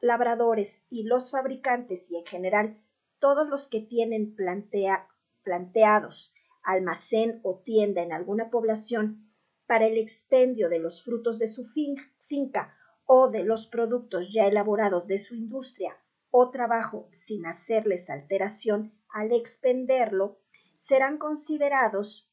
labradores 0.00 0.84
y 0.88 1.04
los 1.04 1.30
fabricantes 1.30 2.10
y 2.10 2.16
en 2.16 2.24
general 2.24 2.82
todos 3.18 3.48
los 3.48 3.68
que 3.68 3.80
tienen 3.80 4.34
planteados 4.34 6.32
almacén 6.62 7.40
o 7.42 7.58
tienda 7.58 8.02
en 8.02 8.12
alguna 8.12 8.50
población 8.50 9.30
para 9.66 9.86
el 9.86 9.98
expendio 9.98 10.68
de 10.68 10.78
los 10.78 11.02
frutos 11.02 11.38
de 11.38 11.48
su 11.48 11.66
finca 11.66 12.74
o 13.04 13.28
de 13.28 13.44
los 13.44 13.66
productos 13.66 14.32
ya 14.32 14.46
elaborados 14.46 15.06
de 15.06 15.18
su 15.18 15.34
industria 15.34 15.96
o 16.30 16.50
trabajo 16.50 17.08
sin 17.12 17.46
hacerles 17.46 18.10
alteración 18.10 18.92
al 19.08 19.32
expenderlo, 19.32 20.38
serán 20.76 21.18
considerados 21.18 22.30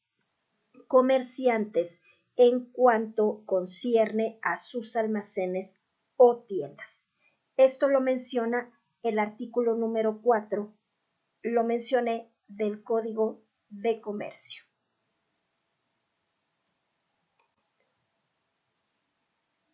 comerciantes 0.86 2.02
en 2.36 2.70
cuanto 2.70 3.42
concierne 3.44 4.38
a 4.42 4.56
sus 4.56 4.94
almacenes 4.96 5.78
o 6.16 6.38
tiendas. 6.44 7.06
Esto 7.56 7.88
lo 7.88 8.00
menciona 8.00 8.72
el 9.02 9.18
artículo 9.18 9.74
número 9.76 10.20
4, 10.22 10.72
lo 11.42 11.64
mencioné 11.64 12.32
del 12.46 12.82
Código 12.82 13.42
de 13.68 14.00
Comercio. 14.00 14.62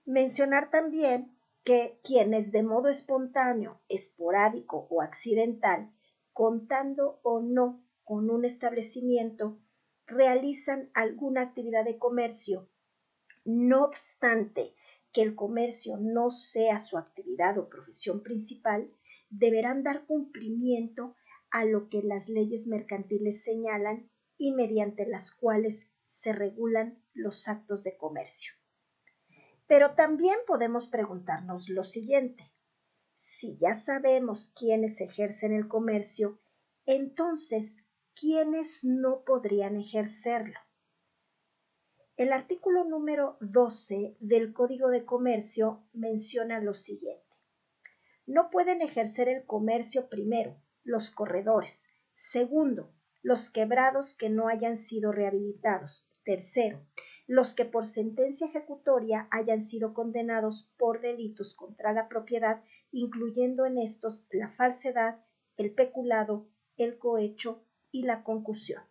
Mencionar 0.07 0.71
también 0.71 1.34
que 1.65 1.99
quienes 2.05 2.53
de 2.53 2.63
modo 2.63 2.89
espontáneo, 2.89 3.81
esporádico 3.89 4.87
o 4.91 5.01
accidental 5.01 5.91
contando 6.33 7.21
o 7.23 7.41
no 7.41 7.83
con 8.05 8.29
un 8.29 8.45
establecimiento, 8.45 9.59
realizan 10.07 10.91
alguna 10.93 11.41
actividad 11.41 11.85
de 11.85 11.99
comercio, 11.99 12.69
no 13.45 13.85
obstante 13.85 14.75
que 15.13 15.23
el 15.23 15.35
comercio 15.35 15.97
no 15.97 16.31
sea 16.31 16.79
su 16.79 16.99
actividad 16.99 17.57
o 17.57 17.69
profesión 17.69 18.23
principal, 18.23 18.91
deberán 19.31 19.83
dar 19.83 20.05
cumplimiento 20.07 21.15
a 21.51 21.65
lo 21.65 21.89
que 21.89 22.03
las 22.03 22.29
leyes 22.29 22.67
mercantiles 22.67 23.43
señalan 23.43 24.11
y 24.37 24.53
mediante 24.53 25.07
las 25.07 25.31
cuales 25.31 25.89
se 26.05 26.33
regulan 26.33 27.03
los 27.15 27.49
actos 27.49 27.85
de 27.85 27.97
comercio. 27.97 28.53
Pero 29.67 29.95
también 29.95 30.39
podemos 30.47 30.89
preguntarnos 30.89 31.69
lo 31.69 31.83
siguiente 31.85 32.55
si 33.17 33.57
ya 33.57 33.75
sabemos 33.75 34.53
quiénes 34.57 35.01
ejercen 35.01 35.53
el 35.53 35.69
comercio, 35.69 36.41
entonces, 36.85 37.79
¿quiénes 38.15 38.85
no 38.85 39.23
podrían 39.25 39.77
ejercerlo? 39.77 40.59
El 42.17 42.33
artículo 42.33 42.85
número 42.85 43.37
12 43.41 44.17
del 44.21 44.53
Código 44.53 44.89
de 44.89 45.05
Comercio 45.05 45.87
menciona 45.93 46.61
lo 46.61 46.75
siguiente. 46.75 47.25
No 48.27 48.51
pueden 48.51 48.83
ejercer 48.83 49.29
el 49.29 49.45
comercio 49.47 50.09
primero 50.09 50.61
los 50.83 51.11
corredores, 51.11 51.89
segundo, 52.13 52.95
los 53.23 53.51
quebrados 53.51 54.15
que 54.17 54.29
no 54.29 54.49
hayan 54.49 54.77
sido 54.77 55.13
rehabilitados, 55.13 56.09
tercero, 56.25 56.87
los 57.27 57.55
que 57.55 57.65
por 57.65 57.87
sentencia 57.87 58.47
ejecutoria 58.47 59.29
hayan 59.31 59.61
sido 59.61 59.95
condenados 59.95 60.71
por 60.77 61.01
delitos 61.01 61.55
contra 61.55 61.93
la 61.93 62.09
propiedad, 62.09 62.63
incluyendo 62.93 63.65
en 63.65 63.79
estos 63.79 64.27
la 64.31 64.51
falsedad, 64.51 65.25
el 65.57 65.73
peculado, 65.73 66.49
el 66.77 66.99
cohecho 66.99 67.65
y 67.91 68.03
la 68.03 68.25
concusión. 68.25 68.83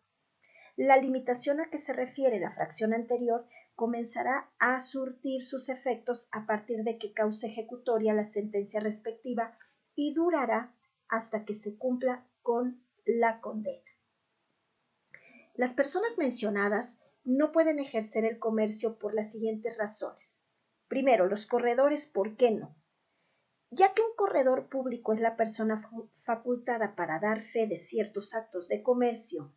La 0.75 0.98
limitación 0.98 1.60
a 1.60 1.70
que 1.70 1.78
se 1.78 1.94
refiere 1.94 2.40
la 2.40 2.52
fracción 2.52 2.94
anterior 2.94 3.46
comenzará 3.75 4.52
a 4.58 4.80
surtir 4.80 5.44
sus 5.44 5.70
efectos 5.70 6.28
a 6.32 6.48
partir 6.48 6.84
de 6.84 6.98
que 6.98 7.13
cause 7.13 7.48
ejecutoria 7.48 8.16
la 8.16 8.24
sentencia 8.24 8.80
respectiva 8.80 9.56
y 9.94 10.13
durará 10.13 10.75
hasta 11.08 11.46
que 11.46 11.54
se 11.54 11.78
cumpla 11.78 12.25
con 12.42 12.84
la 13.06 13.40
condena. 13.40 13.84
Las 15.54 15.74
personas 15.75 16.18
mencionadas 16.18 17.00
no 17.24 17.51
pueden 17.51 17.80
ejercer 17.80 18.25
el 18.25 18.39
comercio 18.39 18.98
por 18.98 19.13
las 19.13 19.32
siguientes 19.32 19.77
razones. 19.77 20.42
Primero, 20.88 21.27
los 21.27 21.46
corredores, 21.46 22.08
¿por 22.08 22.36
qué 22.36 22.51
no? 22.51 22.75
Ya 23.72 23.94
que 23.94 24.01
un 24.01 24.15
corredor 24.15 24.70
público 24.70 25.13
es 25.13 25.20
la 25.20 25.36
persona 25.36 25.89
facultada 26.13 26.96
para 26.96 27.20
dar 27.20 27.42
fe 27.42 27.65
de 27.65 27.77
ciertos 27.77 28.34
actos 28.36 28.68
de 28.68 28.84
comercio, 28.84 29.53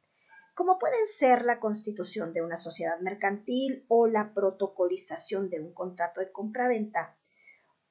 como 0.55 0.79
pueden 0.79 1.07
ser 1.07 1.45
la 1.45 1.61
constitución 1.61 2.33
de 2.33 2.43
una 2.43 2.57
sociedad 2.57 2.99
mercantil 3.01 3.85
o 3.89 4.07
la 4.07 4.33
protocolización 4.33 5.51
de 5.51 5.61
un 5.61 5.75
contrato 5.75 6.21
de 6.21 6.33
compraventa, 6.33 7.19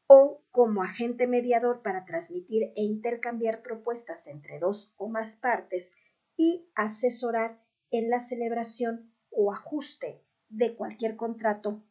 o 0.08 0.44
como 0.52 0.84
agente 0.84 1.28
mediador 1.28 1.82
para 1.82 2.06
transmitir 2.06 2.72
e 2.76 2.82
intercambiar 2.82 3.62
propuestas 3.62 4.26
entre 4.28 4.60
dos 4.60 4.94
o 4.98 5.10
más 5.10 5.36
partes 5.36 5.92
y 6.36 6.70
asesorar 6.76 7.62
en 7.92 8.10
la 8.10 8.20
celebración 8.20 9.15
o 9.36 9.52
ajuste 9.52 10.24
de 10.50 10.76
cualquier 10.76 11.16
contrato 11.16 11.84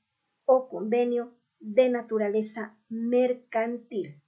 o 0.45 0.69
convenio 0.69 1.37
de 1.61 1.89
naturaleza 1.89 2.77
mercantil. 2.89 4.23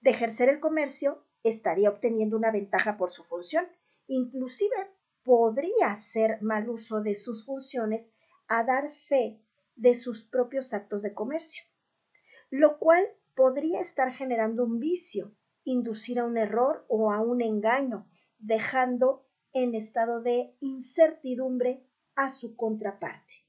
De 0.00 0.10
ejercer 0.10 0.48
el 0.48 0.60
comercio, 0.60 1.24
estaría 1.42 1.90
obteniendo 1.90 2.36
una 2.36 2.50
ventaja 2.50 2.96
por 2.96 3.10
su 3.10 3.24
función, 3.24 3.66
inclusive 4.06 4.76
podría 5.22 5.90
hacer 5.90 6.40
mal 6.42 6.68
uso 6.68 7.00
de 7.00 7.14
sus 7.14 7.44
funciones 7.46 8.12
a 8.48 8.64
dar 8.64 8.90
fe 8.90 9.40
de 9.74 9.94
sus 9.94 10.24
propios 10.24 10.74
actos 10.74 11.02
de 11.02 11.14
comercio, 11.14 11.64
lo 12.50 12.78
cual 12.78 13.04
podría 13.34 13.80
estar 13.80 14.12
generando 14.12 14.64
un 14.64 14.78
vicio, 14.78 15.34
inducir 15.64 16.20
a 16.20 16.24
un 16.24 16.36
error 16.36 16.84
o 16.88 17.10
a 17.10 17.20
un 17.20 17.40
engaño, 17.40 18.06
dejando 18.38 19.26
en 19.52 19.74
estado 19.74 20.20
de 20.20 20.54
incertidumbre 20.60 21.86
a 22.16 22.30
su 22.30 22.56
contraparte. 22.56 23.44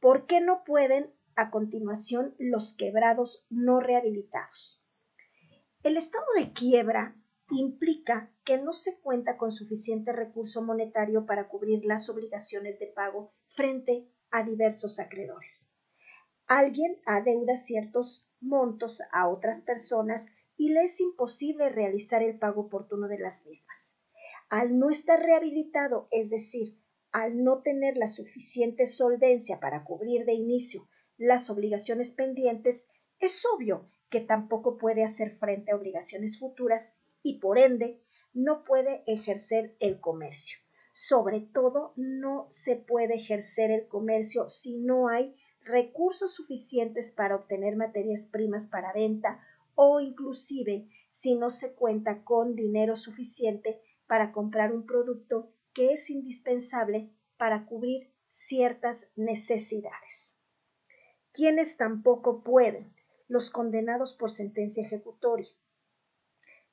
¿Por 0.00 0.26
qué 0.26 0.40
no 0.40 0.64
pueden 0.64 1.12
a 1.36 1.50
continuación 1.50 2.34
los 2.38 2.74
quebrados 2.74 3.46
no 3.50 3.80
rehabilitados? 3.80 4.82
El 5.82 5.96
estado 5.96 6.26
de 6.36 6.52
quiebra 6.52 7.16
implica 7.50 8.30
que 8.44 8.58
no 8.58 8.72
se 8.72 8.98
cuenta 9.00 9.36
con 9.36 9.52
suficiente 9.52 10.12
recurso 10.12 10.62
monetario 10.62 11.26
para 11.26 11.48
cubrir 11.48 11.84
las 11.84 12.08
obligaciones 12.08 12.78
de 12.78 12.86
pago 12.86 13.32
frente 13.48 14.08
a 14.30 14.42
diversos 14.42 15.00
acreedores. 15.00 15.68
Alguien 16.46 17.00
adeuda 17.06 17.56
ciertos 17.56 18.28
montos 18.40 19.02
a 19.12 19.28
otras 19.28 19.62
personas 19.62 20.28
y 20.56 20.70
le 20.72 20.84
es 20.84 21.00
imposible 21.00 21.68
realizar 21.68 22.22
el 22.22 22.38
pago 22.38 22.62
oportuno 22.62 23.08
de 23.08 23.18
las 23.18 23.46
mismas. 23.46 23.96
Al 24.48 24.78
no 24.78 24.90
estar 24.90 25.20
rehabilitado, 25.20 26.08
es 26.10 26.30
decir, 26.30 26.79
al 27.12 27.42
no 27.42 27.62
tener 27.62 27.96
la 27.96 28.08
suficiente 28.08 28.86
solvencia 28.86 29.58
para 29.58 29.84
cubrir 29.84 30.24
de 30.24 30.34
inicio 30.34 30.88
las 31.16 31.50
obligaciones 31.50 32.12
pendientes, 32.12 32.86
es 33.18 33.44
obvio 33.46 33.88
que 34.08 34.20
tampoco 34.20 34.78
puede 34.78 35.04
hacer 35.04 35.36
frente 35.38 35.72
a 35.72 35.76
obligaciones 35.76 36.38
futuras 36.38 36.94
y 37.22 37.38
por 37.38 37.58
ende 37.58 38.00
no 38.32 38.64
puede 38.64 39.02
ejercer 39.06 39.76
el 39.80 40.00
comercio. 40.00 40.58
Sobre 40.92 41.40
todo, 41.40 41.92
no 41.96 42.46
se 42.50 42.76
puede 42.76 43.14
ejercer 43.14 43.70
el 43.70 43.86
comercio 43.88 44.48
si 44.48 44.76
no 44.76 45.08
hay 45.08 45.34
recursos 45.62 46.34
suficientes 46.34 47.12
para 47.12 47.36
obtener 47.36 47.76
materias 47.76 48.26
primas 48.26 48.66
para 48.66 48.92
venta 48.92 49.40
o 49.74 50.00
inclusive 50.00 50.88
si 51.10 51.36
no 51.36 51.50
se 51.50 51.74
cuenta 51.74 52.22
con 52.24 52.54
dinero 52.54 52.96
suficiente 52.96 53.80
para 54.06 54.32
comprar 54.32 54.72
un 54.72 54.86
producto 54.86 55.52
que 55.72 55.92
es 55.92 56.10
indispensable 56.10 57.10
para 57.36 57.66
cubrir 57.66 58.12
ciertas 58.28 59.08
necesidades. 59.16 60.38
Quienes 61.32 61.76
tampoco 61.76 62.42
pueden, 62.42 62.94
los 63.28 63.50
condenados 63.50 64.14
por 64.14 64.30
sentencia 64.30 64.82
ejecutoria. 64.82 65.48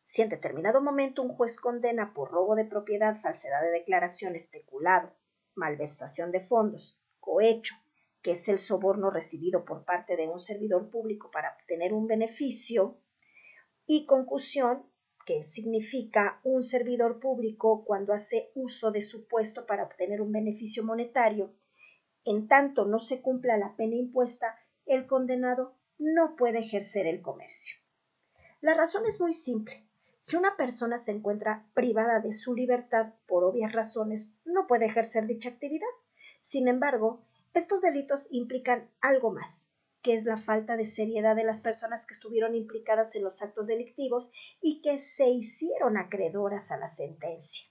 Si 0.03 0.21
en 0.21 0.29
determinado 0.29 0.81
momento 0.81 1.21
un 1.21 1.29
juez 1.29 1.59
condena 1.59 2.13
por 2.13 2.31
robo 2.31 2.55
de 2.55 2.65
propiedad, 2.65 3.19
falsedad 3.21 3.61
de 3.61 3.71
declaración, 3.71 4.35
especulado, 4.35 5.13
malversación 5.53 6.31
de 6.31 6.39
fondos, 6.39 6.99
cohecho, 7.19 7.75
que 8.21 8.31
es 8.31 8.47
el 8.47 8.57
soborno 8.57 9.09
recibido 9.09 9.65
por 9.65 9.85
parte 9.85 10.15
de 10.15 10.27
un 10.27 10.39
servidor 10.39 10.89
público 10.89 11.29
para 11.29 11.55
obtener 11.59 11.93
un 11.93 12.07
beneficio, 12.07 12.99
y 13.85 14.05
concusión, 14.05 14.89
que 15.27 15.45
significa 15.45 16.39
un 16.45 16.63
servidor 16.63 17.19
público 17.19 17.83
cuando 17.83 18.13
hace 18.13 18.49
uso 18.55 18.91
de 18.91 19.01
su 19.01 19.27
puesto 19.27 19.65
para 19.65 19.83
obtener 19.83 20.21
un 20.21 20.31
beneficio 20.31 20.85
monetario, 20.85 21.53
en 22.23 22.47
tanto 22.47 22.85
no 22.85 22.97
se 22.97 23.21
cumpla 23.21 23.57
la 23.57 23.75
pena 23.75 23.95
impuesta, 23.95 24.57
el 24.85 25.05
condenado 25.05 25.75
no 25.97 26.37
puede 26.37 26.59
ejercer 26.59 27.07
el 27.07 27.21
comercio. 27.21 27.75
La 28.61 28.73
razón 28.73 29.05
es 29.05 29.19
muy 29.19 29.33
simple. 29.33 29.85
Si 30.19 30.37
una 30.37 30.55
persona 30.55 30.97
se 30.97 31.11
encuentra 31.11 31.67
privada 31.73 32.21
de 32.21 32.31
su 32.31 32.55
libertad 32.55 33.13
por 33.27 33.43
obvias 33.43 33.73
razones, 33.73 34.33
no 34.45 34.65
puede 34.65 34.85
ejercer 34.85 35.27
dicha 35.27 35.49
actividad. 35.49 35.87
Sin 36.41 36.69
embargo, 36.69 37.21
estos 37.53 37.81
delitos 37.81 38.29
implican 38.31 38.89
algo 39.01 39.31
más, 39.31 39.73
que 40.07 40.15
es 40.15 40.23
la 40.23 40.37
falta 40.37 40.77
de 40.77 40.85
seriedad 40.85 41.35
de 41.35 41.43
las 41.43 41.59
personas 41.59 42.05
que 42.05 42.13
estuvieron 42.13 42.55
implicadas 42.55 43.13
en 43.17 43.25
los 43.25 43.41
actos 43.41 43.67
delictivos 43.67 44.31
y 44.61 44.81
que 44.81 44.99
se 44.99 45.27
hicieron 45.27 45.97
acreedoras 45.97 46.71
a 46.71 46.77
la 46.77 46.87
sentencia, 46.87 47.67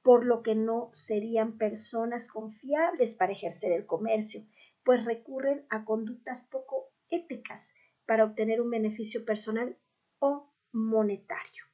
por 0.00 0.24
lo 0.24 0.42
que 0.42 0.54
no 0.54 0.88
serían 0.94 1.58
personas 1.58 2.28
confiables 2.28 3.12
para 3.12 3.32
ejercer 3.32 3.72
el 3.72 3.84
comercio, 3.84 4.46
pues 4.84 5.04
recurren 5.04 5.66
a 5.68 5.84
conductas 5.84 6.44
poco 6.44 6.94
éticas 7.10 7.74
para 8.06 8.24
obtener 8.24 8.62
un 8.62 8.70
beneficio 8.70 9.26
personal 9.26 9.76
o 10.18 10.50
monetario. 10.72 11.64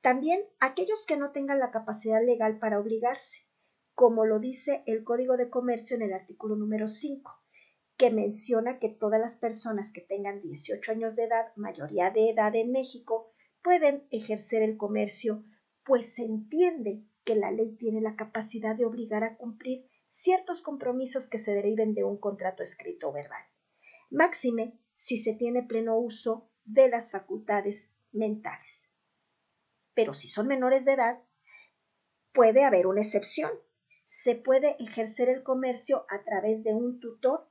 También 0.00 0.44
aquellos 0.60 1.06
que 1.06 1.16
no 1.16 1.32
tengan 1.32 1.58
la 1.58 1.72
capacidad 1.72 2.24
legal 2.24 2.60
para 2.60 2.78
obligarse, 2.78 3.48
como 3.96 4.26
lo 4.26 4.38
dice 4.38 4.84
el 4.86 5.02
Código 5.02 5.36
de 5.36 5.50
Comercio 5.50 5.96
en 5.96 6.02
el 6.02 6.12
artículo 6.12 6.54
número 6.54 6.86
5 6.86 7.41
que 7.96 8.10
menciona 8.10 8.78
que 8.78 8.88
todas 8.88 9.20
las 9.20 9.36
personas 9.36 9.92
que 9.92 10.00
tengan 10.00 10.40
18 10.40 10.92
años 10.92 11.16
de 11.16 11.24
edad, 11.24 11.54
mayoría 11.56 12.10
de 12.10 12.30
edad 12.30 12.54
en 12.54 12.72
México, 12.72 13.32
pueden 13.62 14.06
ejercer 14.10 14.62
el 14.62 14.76
comercio, 14.76 15.44
pues 15.84 16.14
se 16.14 16.24
entiende 16.24 17.04
que 17.24 17.36
la 17.36 17.50
ley 17.50 17.76
tiene 17.76 18.00
la 18.00 18.16
capacidad 18.16 18.74
de 18.76 18.84
obligar 18.84 19.24
a 19.24 19.36
cumplir 19.36 19.88
ciertos 20.08 20.62
compromisos 20.62 21.28
que 21.28 21.38
se 21.38 21.54
deriven 21.54 21.94
de 21.94 22.04
un 22.04 22.18
contrato 22.18 22.62
escrito 22.62 23.08
o 23.08 23.12
verbal. 23.12 23.44
Máxime 24.10 24.78
si 24.94 25.18
se 25.18 25.34
tiene 25.34 25.62
pleno 25.62 25.98
uso 25.98 26.50
de 26.64 26.88
las 26.88 27.10
facultades 27.10 27.90
mentales. 28.12 28.88
Pero 29.94 30.14
si 30.14 30.28
son 30.28 30.46
menores 30.46 30.84
de 30.84 30.92
edad, 30.92 31.22
puede 32.32 32.64
haber 32.64 32.86
una 32.86 33.00
excepción. 33.00 33.50
Se 34.06 34.34
puede 34.34 34.76
ejercer 34.78 35.28
el 35.28 35.42
comercio 35.42 36.04
a 36.08 36.22
través 36.22 36.62
de 36.64 36.74
un 36.74 37.00
tutor 37.00 37.50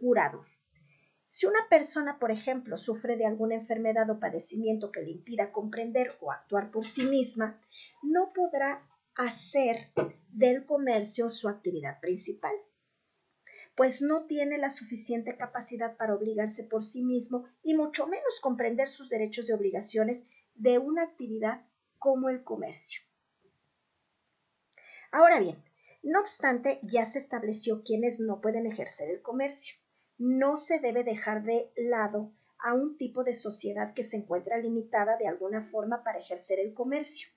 curador. 0.00 0.46
Si 1.26 1.46
una 1.46 1.68
persona, 1.68 2.18
por 2.18 2.30
ejemplo, 2.30 2.76
sufre 2.76 3.16
de 3.16 3.26
alguna 3.26 3.54
enfermedad 3.54 4.10
o 4.10 4.18
padecimiento 4.18 4.90
que 4.90 5.02
le 5.02 5.10
impida 5.10 5.52
comprender 5.52 6.16
o 6.20 6.32
actuar 6.32 6.70
por 6.70 6.86
sí 6.86 7.04
misma, 7.04 7.60
no 8.02 8.32
podrá 8.32 8.82
hacer 9.14 9.92
del 10.28 10.64
comercio 10.64 11.28
su 11.28 11.48
actividad 11.48 12.00
principal, 12.00 12.54
pues 13.76 14.02
no 14.02 14.24
tiene 14.24 14.58
la 14.58 14.70
suficiente 14.70 15.36
capacidad 15.36 15.96
para 15.96 16.14
obligarse 16.14 16.64
por 16.64 16.84
sí 16.84 17.02
mismo 17.02 17.44
y 17.62 17.74
mucho 17.74 18.06
menos 18.06 18.40
comprender 18.40 18.88
sus 18.88 19.08
derechos 19.08 19.48
y 19.48 19.52
obligaciones 19.52 20.26
de 20.54 20.78
una 20.78 21.02
actividad 21.02 21.64
como 21.98 22.28
el 22.28 22.42
comercio. 22.42 23.02
Ahora 25.12 25.38
bien, 25.38 25.62
no 26.02 26.20
obstante, 26.20 26.78
ya 26.82 27.04
se 27.04 27.18
estableció 27.18 27.82
quienes 27.82 28.20
no 28.20 28.40
pueden 28.40 28.66
ejercer 28.66 29.10
el 29.10 29.22
comercio. 29.22 29.79
No 30.22 30.58
se 30.58 30.80
debe 30.80 31.02
dejar 31.02 31.44
de 31.44 31.72
lado 31.76 32.30
a 32.58 32.74
un 32.74 32.98
tipo 32.98 33.24
de 33.24 33.32
sociedad 33.32 33.94
que 33.94 34.04
se 34.04 34.18
encuentra 34.18 34.58
limitada 34.58 35.16
de 35.16 35.26
alguna 35.26 35.62
forma 35.62 36.04
para 36.04 36.18
ejercer 36.18 36.60
el 36.60 36.74
comercio, 36.74 37.30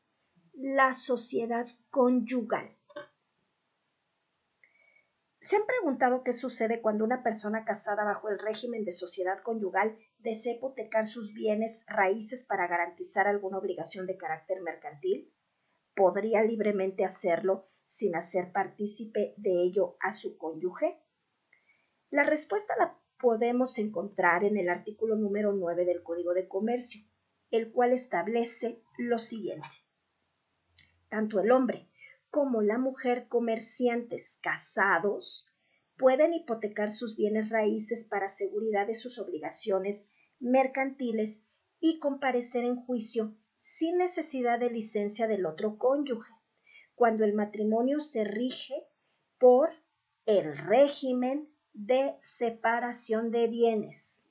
la 0.51 0.93
sociedad 0.93 1.65
conyugal. 1.89 2.75
¿Se 5.39 5.55
han 5.55 5.65
preguntado 5.65 6.25
qué 6.25 6.33
sucede 6.33 6.81
cuando 6.81 7.05
una 7.05 7.23
persona 7.23 7.63
casada 7.63 8.03
bajo 8.03 8.27
el 8.27 8.37
régimen 8.37 8.83
de 8.83 8.91
sociedad 8.91 9.41
conyugal 9.43 9.97
desea 10.19 10.55
hipotecar 10.55 11.07
sus 11.07 11.33
bienes 11.33 11.85
raíces 11.87 12.43
para 12.43 12.67
garantizar 12.67 13.29
alguna 13.29 13.59
obligación 13.59 14.07
de 14.07 14.17
carácter 14.17 14.61
mercantil? 14.61 15.33
podría 15.95 16.43
libremente 16.43 17.05
hacerlo 17.05 17.69
sin 17.85 18.15
hacer 18.15 18.51
partícipe 18.51 19.35
de 19.37 19.63
ello 19.63 19.95
a 20.01 20.11
su 20.11 20.37
cónyuge? 20.37 21.02
La 22.13 22.21
respuesta 22.21 22.75
la 22.77 22.95
podemos 23.19 23.79
encontrar 23.79 24.43
en 24.43 24.55
el 24.55 24.69
artículo 24.69 25.15
número 25.15 25.51
9 25.51 25.83
del 25.83 26.03
Código 26.03 26.35
de 26.35 26.47
Comercio, 26.47 27.01
el 27.49 27.71
cual 27.71 27.91
establece 27.91 28.83
lo 28.99 29.17
siguiente. 29.17 29.67
Tanto 31.09 31.39
el 31.39 31.49
hombre 31.49 31.89
como 32.29 32.61
la 32.61 32.77
mujer 32.77 33.27
comerciantes 33.29 34.37
casados 34.43 35.51
pueden 35.97 36.35
hipotecar 36.35 36.91
sus 36.91 37.17
bienes 37.17 37.49
raíces 37.49 38.03
para 38.03 38.29
seguridad 38.29 38.85
de 38.85 38.93
sus 38.93 39.17
obligaciones 39.17 40.07
mercantiles 40.39 41.43
y 41.79 41.97
comparecer 41.97 42.63
en 42.63 42.75
juicio 42.75 43.35
sin 43.57 43.97
necesidad 43.97 44.59
de 44.59 44.69
licencia 44.69 45.27
del 45.27 45.47
otro 45.47 45.79
cónyuge, 45.79 46.31
cuando 46.93 47.23
el 47.25 47.33
matrimonio 47.33 48.01
se 48.01 48.23
rige 48.23 48.85
por 49.39 49.71
el 50.27 50.55
régimen 50.55 51.49
de 51.73 52.15
separación 52.23 53.31
de 53.31 53.47
bienes. 53.47 54.29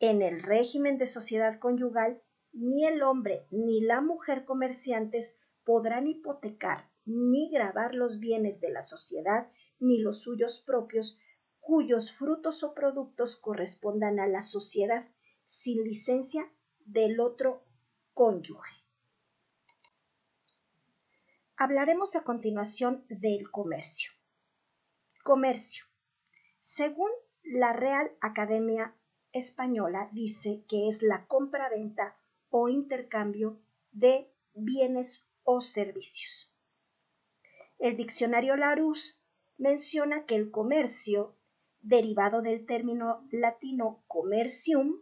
En 0.00 0.22
el 0.22 0.42
régimen 0.42 0.98
de 0.98 1.06
sociedad 1.06 1.58
conyugal, 1.58 2.22
ni 2.52 2.86
el 2.86 3.02
hombre 3.02 3.46
ni 3.50 3.80
la 3.80 4.00
mujer 4.00 4.44
comerciantes 4.44 5.36
podrán 5.64 6.08
hipotecar 6.08 6.90
ni 7.04 7.50
grabar 7.50 7.94
los 7.94 8.18
bienes 8.18 8.60
de 8.60 8.70
la 8.70 8.82
sociedad 8.82 9.50
ni 9.78 9.98
los 10.00 10.20
suyos 10.20 10.62
propios, 10.66 11.18
cuyos 11.60 12.12
frutos 12.12 12.62
o 12.62 12.74
productos 12.74 13.36
correspondan 13.36 14.18
a 14.20 14.26
la 14.26 14.42
sociedad, 14.42 15.08
sin 15.46 15.84
licencia 15.84 16.52
del 16.84 17.20
otro 17.20 17.64
cónyuge. 18.12 18.74
Hablaremos 21.56 22.16
a 22.16 22.24
continuación 22.24 23.04
del 23.08 23.50
comercio. 23.50 24.10
Comercio. 25.22 25.89
Según 26.60 27.10
la 27.42 27.72
Real 27.72 28.12
Academia 28.20 28.94
Española, 29.32 30.10
dice 30.12 30.64
que 30.68 30.88
es 30.88 31.02
la 31.02 31.26
compra-venta 31.26 32.16
o 32.50 32.68
intercambio 32.68 33.60
de 33.92 34.30
bienes 34.54 35.26
o 35.42 35.60
servicios. 35.60 36.54
El 37.78 37.96
diccionario 37.96 38.56
Larousse 38.56 39.18
menciona 39.56 40.26
que 40.26 40.36
el 40.36 40.50
comercio, 40.50 41.34
derivado 41.80 42.42
del 42.42 42.66
término 42.66 43.26
latino 43.30 44.04
commercium, 44.06 45.00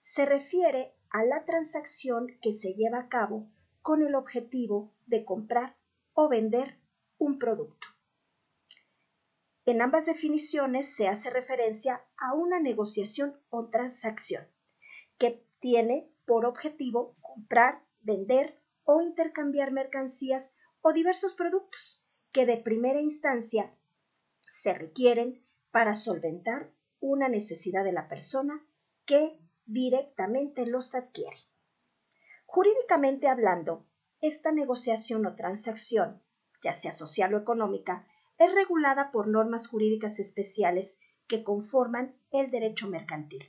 se 0.00 0.26
refiere 0.26 0.94
a 1.10 1.24
la 1.24 1.44
transacción 1.46 2.26
que 2.42 2.52
se 2.52 2.74
lleva 2.74 3.00
a 3.00 3.08
cabo 3.08 3.50
con 3.80 4.02
el 4.02 4.14
objetivo 4.14 4.94
de 5.06 5.24
comprar 5.24 5.76
o 6.12 6.28
vender 6.28 6.78
un 7.16 7.38
producto. 7.38 7.86
En 9.68 9.82
ambas 9.82 10.06
definiciones 10.06 10.96
se 10.96 11.08
hace 11.08 11.28
referencia 11.28 12.02
a 12.16 12.32
una 12.32 12.58
negociación 12.58 13.38
o 13.50 13.68
transacción 13.68 14.48
que 15.18 15.44
tiene 15.60 16.10
por 16.24 16.46
objetivo 16.46 17.18
comprar, 17.20 17.84
vender 18.00 18.58
o 18.84 19.02
intercambiar 19.02 19.70
mercancías 19.70 20.54
o 20.80 20.94
diversos 20.94 21.34
productos 21.34 22.02
que 22.32 22.46
de 22.46 22.56
primera 22.56 23.02
instancia 23.02 23.76
se 24.46 24.72
requieren 24.72 25.46
para 25.70 25.94
solventar 25.94 26.72
una 26.98 27.28
necesidad 27.28 27.84
de 27.84 27.92
la 27.92 28.08
persona 28.08 28.66
que 29.04 29.38
directamente 29.66 30.64
los 30.64 30.94
adquiere. 30.94 31.36
Jurídicamente 32.46 33.28
hablando, 33.28 33.86
esta 34.22 34.50
negociación 34.50 35.26
o 35.26 35.36
transacción, 35.36 36.22
ya 36.62 36.72
sea 36.72 36.90
social 36.90 37.34
o 37.34 37.38
económica, 37.38 38.06
es 38.38 38.54
regulada 38.54 39.10
por 39.10 39.26
normas 39.26 39.66
jurídicas 39.66 40.20
especiales 40.20 40.98
que 41.26 41.42
conforman 41.42 42.16
el 42.30 42.50
derecho 42.50 42.88
mercantil, 42.88 43.44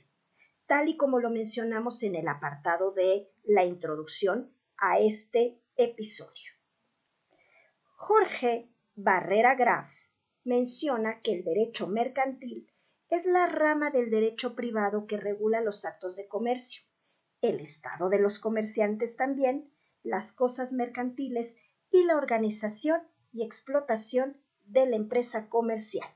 tal 0.66 0.88
y 0.88 0.96
como 0.96 1.20
lo 1.20 1.30
mencionamos 1.30 2.02
en 2.02 2.16
el 2.16 2.28
apartado 2.28 2.92
de 2.92 3.30
la 3.44 3.64
introducción 3.64 4.52
a 4.76 4.98
este 4.98 5.62
episodio. 5.76 6.50
Jorge 7.96 8.70
Barrera 8.96 9.54
Graf 9.54 9.92
menciona 10.44 11.20
que 11.22 11.34
el 11.34 11.44
derecho 11.44 11.86
mercantil 11.86 12.70
es 13.08 13.26
la 13.26 13.46
rama 13.46 13.90
del 13.90 14.10
derecho 14.10 14.54
privado 14.54 15.06
que 15.06 15.16
regula 15.16 15.60
los 15.60 15.84
actos 15.84 16.16
de 16.16 16.26
comercio, 16.26 16.82
el 17.40 17.60
estado 17.60 18.08
de 18.08 18.18
los 18.18 18.38
comerciantes 18.38 19.16
también, 19.16 19.72
las 20.02 20.32
cosas 20.32 20.72
mercantiles 20.72 21.56
y 21.90 22.04
la 22.04 22.16
organización 22.16 23.02
y 23.32 23.44
explotación 23.44 24.36
de 24.70 24.86
la 24.86 24.96
empresa 24.96 25.48
comercial. 25.48 26.08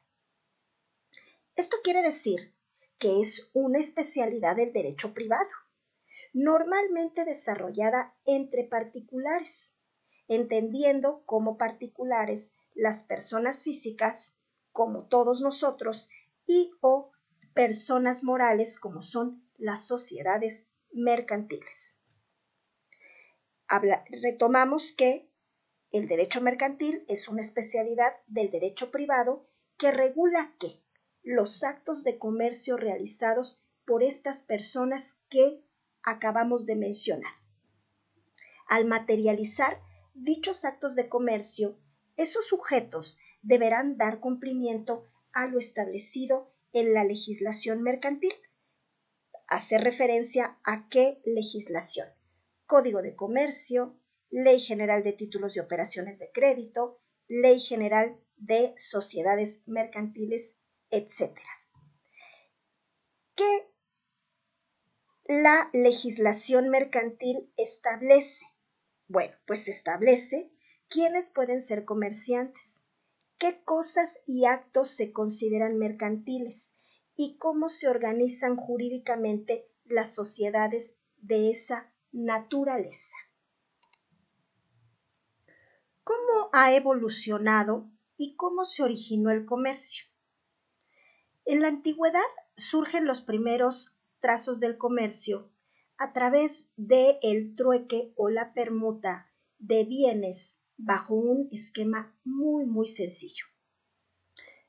Esto 1.57 1.77
quiere 1.83 2.03
decir 2.03 2.55
que 2.99 3.21
es 3.21 3.51
una 3.53 3.79
especialidad 3.79 4.57
del 4.57 4.73
derecho 4.73 5.13
privado, 5.13 5.51
normalmente 6.33 7.25
desarrollada 7.25 8.17
entre 8.25 8.65
particulares, 8.65 9.77
entendiendo 10.29 11.25
como 11.27 11.59
particulares 11.59 12.53
las 12.75 13.03
personas 13.03 13.63
físicas, 13.63 14.37
como 14.73 15.09
todos 15.09 15.41
nosotros, 15.41 16.09
y 16.47 16.73
o 16.81 17.13
personas 17.55 18.25
morales 18.25 18.79
como 18.79 19.03
son 19.03 19.49
las 19.57 19.87
sociedades 19.87 20.69
mercantiles. 20.93 22.01
retomamos 24.23 24.93
que 24.93 25.29
el 25.95 26.09
derecho 26.09 26.41
mercantil 26.41 27.05
es 27.07 27.29
una 27.29 27.41
especialidad 27.41 28.15
del 28.27 28.51
derecho 28.51 28.91
privado 28.91 29.47
que 29.79 29.93
regula 29.93 30.53
que 30.59 30.83
los 31.23 31.63
actos 31.63 32.03
de 32.03 32.19
comercio 32.19 32.77
realizados 32.77 33.63
por 33.87 34.03
estas 34.03 34.43
personas 34.43 35.21
que 35.29 35.63
acabamos 36.03 36.67
de 36.67 36.75
mencionar. 36.75 37.33
Al 38.67 38.87
materializar 38.87 39.81
dichos 40.15 40.65
actos 40.65 40.97
de 40.97 41.09
comercio, 41.09 41.79
esos 42.17 42.45
sujetos 42.45 43.21
deberán 43.43 43.97
dar 43.97 44.19
cumplimiento 44.19 45.07
a 45.33 45.47
lo 45.47 45.61
establecido 45.61 46.53
en 46.73 46.93
la 46.93 47.05
legislación 47.05 47.83
mercantil. 47.83 48.35
Hace 49.47 49.79
referencia 49.79 50.59
a 50.65 50.89
qué 50.89 51.21
legislación? 51.25 52.09
Código 52.67 53.01
de 53.01 53.15
Comercio, 53.15 53.95
Ley 54.37 54.59
General 54.59 55.05
de 55.05 55.13
Títulos 55.13 55.57
y 55.57 55.61
Operaciones 55.61 56.19
de 56.19 56.29
Crédito, 56.33 56.99
Ley 57.29 57.61
General 57.61 58.19
de 58.37 58.75
Sociedades 58.77 59.63
Mercantiles, 59.67 60.59
etc. 60.91 61.39
¿Qué 63.37 63.69
la 65.27 65.71
legislación 65.73 66.69
mercantil 66.69 67.49
establece? 67.57 68.45
Bueno, 69.07 69.37
pues 69.47 69.69
establece 69.69 70.51
quiénes 70.89 71.31
pueden 71.31 71.63
ser 71.63 71.85
comerciantes, 71.85 72.85
qué 73.39 73.63
cosas 73.63 74.21
y 74.27 74.47
actos 74.47 74.89
se 74.89 75.13
consideran 75.13 75.79
mercantiles 75.79 76.75
y 77.15 77.37
cómo 77.39 77.69
se 77.69 77.87
organizan 77.87 78.57
jurídicamente 78.57 79.65
las 79.85 80.13
sociedades 80.13 80.99
de 81.19 81.51
esa 81.51 81.95
naturaleza. 82.11 83.15
¿Cómo 86.05 86.51
ha 86.53 86.75
evolucionado 86.75 87.91
y 88.19 88.37
cómo 88.37 88.67
se 88.67 88.83
originó 88.83 89.31
el 89.31 89.47
comercio? 89.47 90.05
En 91.47 91.63
la 91.63 91.69
antigüedad 91.69 92.21
surgen 92.59 93.07
los 93.07 93.23
primeros 93.23 93.99
trazos 94.21 94.61
del 94.61 94.77
comercio 94.77 95.51
a 95.97 96.13
través 96.13 96.71
de 96.77 97.19
el 97.23 97.57
trueque 97.57 98.13
o 98.17 98.29
la 98.29 98.53
permuta 98.53 99.33
de 99.59 99.85
bienes 99.85 100.61
bajo 100.77 101.15
un 101.15 101.49
esquema 101.51 102.15
muy, 102.23 102.67
muy 102.67 102.87
sencillo. 102.87 103.47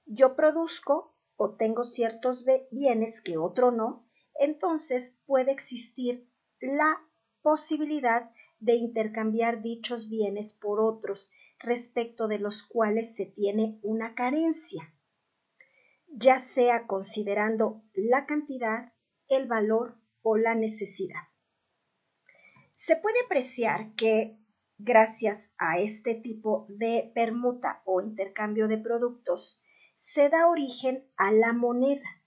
Yo 0.05 0.37
produzco 0.37 1.17
o 1.35 1.55
tengo 1.55 1.83
ciertos 1.83 2.45
bienes 2.71 3.21
que 3.21 3.37
otro 3.37 3.71
no, 3.71 4.07
entonces 4.39 5.19
puede 5.25 5.51
existir 5.51 6.29
la 6.61 7.01
posibilidad 7.41 8.31
de 8.59 8.75
intercambiar 8.75 9.61
dichos 9.61 10.09
bienes 10.09 10.53
por 10.53 10.79
otros 10.79 11.31
respecto 11.59 12.27
de 12.27 12.39
los 12.39 12.63
cuales 12.63 13.15
se 13.15 13.25
tiene 13.25 13.79
una 13.81 14.15
carencia, 14.15 14.93
ya 16.07 16.39
sea 16.39 16.87
considerando 16.87 17.83
la 17.93 18.25
cantidad, 18.25 18.93
el 19.27 19.47
valor 19.47 19.97
o 20.21 20.37
la 20.37 20.55
necesidad. 20.55 21.21
Se 22.73 22.95
puede 22.97 23.21
apreciar 23.25 23.93
que 23.95 24.37
Gracias 24.77 25.53
a 25.57 25.79
este 25.79 26.15
tipo 26.15 26.65
de 26.67 27.09
permuta 27.15 27.81
o 27.85 28.01
intercambio 28.01 28.67
de 28.67 28.77
productos, 28.77 29.61
se 29.95 30.27
da 30.27 30.49
origen 30.49 31.09
a 31.15 31.31
la 31.31 31.53
moneda, 31.53 32.21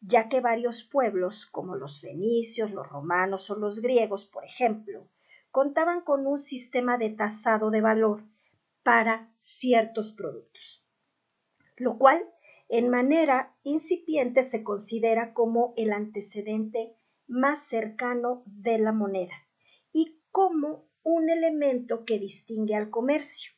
ya 0.00 0.28
que 0.28 0.40
varios 0.40 0.82
pueblos, 0.82 1.46
como 1.46 1.76
los 1.76 2.00
fenicios, 2.00 2.72
los 2.72 2.88
romanos 2.88 3.48
o 3.50 3.54
los 3.54 3.80
griegos, 3.80 4.26
por 4.26 4.44
ejemplo, 4.44 5.08
contaban 5.58 6.02
con 6.02 6.24
un 6.28 6.38
sistema 6.38 6.98
de 6.98 7.10
tasado 7.10 7.72
de 7.72 7.80
valor 7.80 8.22
para 8.84 9.28
ciertos 9.38 10.12
productos, 10.12 10.86
lo 11.76 11.98
cual 11.98 12.24
en 12.68 12.88
manera 12.88 13.56
incipiente 13.64 14.44
se 14.44 14.62
considera 14.62 15.34
como 15.34 15.74
el 15.76 15.92
antecedente 15.92 16.94
más 17.26 17.58
cercano 17.58 18.44
de 18.46 18.78
la 18.78 18.92
moneda 18.92 19.34
y 19.90 20.20
como 20.30 20.86
un 21.02 21.28
elemento 21.28 22.04
que 22.04 22.20
distingue 22.20 22.76
al 22.76 22.88
comercio. 22.88 23.50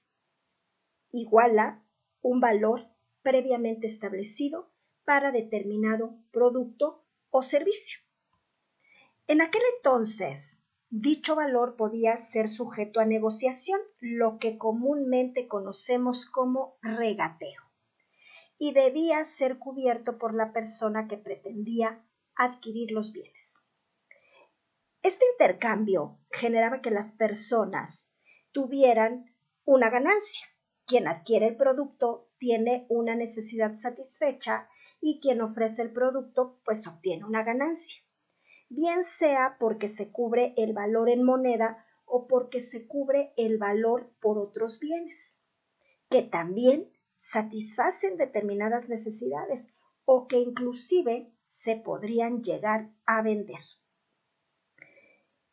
Iguala 1.13 1.85
un 2.23 2.41
valor 2.41 2.89
previamente 3.21 3.87
establecido 3.87 4.71
para 5.05 5.33
determinado 5.33 6.17
producto 6.31 7.05
o 7.29 7.43
servicio. 7.43 8.01
En 9.27 9.43
aquel 9.43 9.61
entonces, 9.77 10.60
dicho 10.91 11.37
valor 11.37 11.77
podía 11.77 12.17
ser 12.17 12.49
sujeto 12.49 13.01
a 13.01 13.05
negociación, 13.05 13.81
lo 14.01 14.39
que 14.39 14.59
comúnmente 14.59 15.47
conocemos 15.47 16.27
como 16.27 16.77
regateo, 16.83 17.63
y 18.59 18.73
debía 18.73 19.25
ser 19.25 19.59
cubierto 19.59 20.19
por 20.19 20.35
la 20.35 20.53
persona 20.53 21.09
que 21.09 21.17
pretendía 21.17 22.05
adquirir 22.35 22.91
los 22.91 23.13
bienes. 23.13 23.57
Este 25.03 25.25
intercambio 25.33 26.19
generaba 26.31 26.83
que 26.83 26.91
las 26.91 27.13
personas 27.13 28.15
tuvieran 28.53 29.35
una 29.65 29.89
ganancia. 29.89 30.47
Quien 30.87 31.09
adquiere 31.09 31.47
el 31.47 31.57
producto 31.57 32.29
tiene 32.39 32.85
una 32.89 33.15
necesidad 33.15 33.77
satisfecha 33.77 34.69
y 35.01 35.21
quien 35.21 35.41
ofrece 35.41 35.83
el 35.83 35.93
producto 35.93 36.61
pues 36.65 36.87
obtiene 36.87 37.25
una 37.25 37.45
ganancia. 37.45 38.03
Bien 38.73 39.03
sea 39.03 39.57
porque 39.59 39.89
se 39.89 40.13
cubre 40.13 40.55
el 40.57 40.73
valor 40.73 41.09
en 41.11 41.25
moneda 41.25 41.85
o 42.07 42.29
porque 42.29 42.61
se 42.61 42.87
cubre 42.87 43.33
el 43.37 43.59
valor 43.59 44.13
por 44.21 44.39
otros 44.39 44.79
bienes, 44.79 45.43
que 46.09 46.23
también 46.23 46.89
satisfacen 47.19 48.17
determinadas 48.17 48.89
necesidades 48.89 49.75
o 50.05 50.29
que 50.29 50.37
inclusive 50.37 51.33
se 51.49 51.77
podrían 51.77 52.45
llegar 52.45 52.93
a 53.07 53.23
vender. 53.23 53.59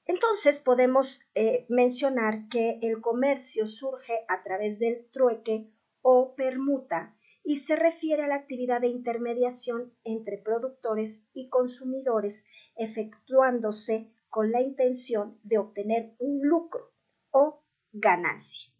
Entonces 0.06 0.60
podemos 0.60 1.22
eh, 1.34 1.66
mencionar 1.70 2.48
que 2.50 2.78
el 2.84 3.02
comercio 3.02 3.66
surge 3.66 4.14
a 4.28 4.44
través 4.44 4.78
del 4.78 5.10
trueque 5.10 5.72
o 6.04 6.36
permuta 6.36 7.18
y 7.44 7.58
se 7.58 7.76
refiere 7.76 8.24
a 8.24 8.28
la 8.28 8.36
actividad 8.36 8.82
de 8.82 8.88
intermediación 8.88 9.94
entre 10.04 10.38
productores 10.38 11.28
y 11.34 11.50
consumidores 11.50 12.46
efectuándose 12.78 14.12
con 14.30 14.52
la 14.52 14.62
intención 14.62 15.40
de 15.44 15.58
obtener 15.58 16.16
un 16.20 16.48
lucro 16.48 16.92
o 17.32 17.64
ganancia. 17.92 18.72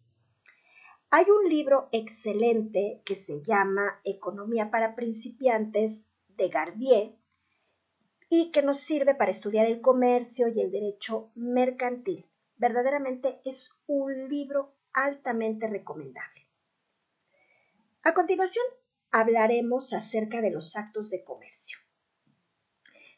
Hay 1.10 1.24
un 1.30 1.48
libro 1.48 1.88
excelente 1.92 3.00
que 3.04 3.16
se 3.16 3.42
llama 3.42 4.00
Economía 4.04 4.70
para 4.70 4.94
principiantes 4.94 6.10
de 6.28 6.48
Garbier 6.48 7.14
y 8.28 8.52
que 8.52 8.62
nos 8.62 8.80
sirve 8.80 9.14
para 9.14 9.30
estudiar 9.30 9.66
el 9.66 9.80
comercio 9.80 10.48
y 10.48 10.60
el 10.60 10.70
derecho 10.70 11.30
mercantil. 11.34 12.26
Verdaderamente 12.56 13.40
es 13.44 13.74
un 13.86 14.28
libro 14.28 14.74
altamente 14.92 15.66
recomendable. 15.66 16.46
A 18.02 18.12
continuación, 18.12 18.64
hablaremos 19.10 19.92
acerca 19.92 20.40
de 20.40 20.50
los 20.50 20.76
actos 20.76 21.10
de 21.10 21.24
comercio. 21.24 21.78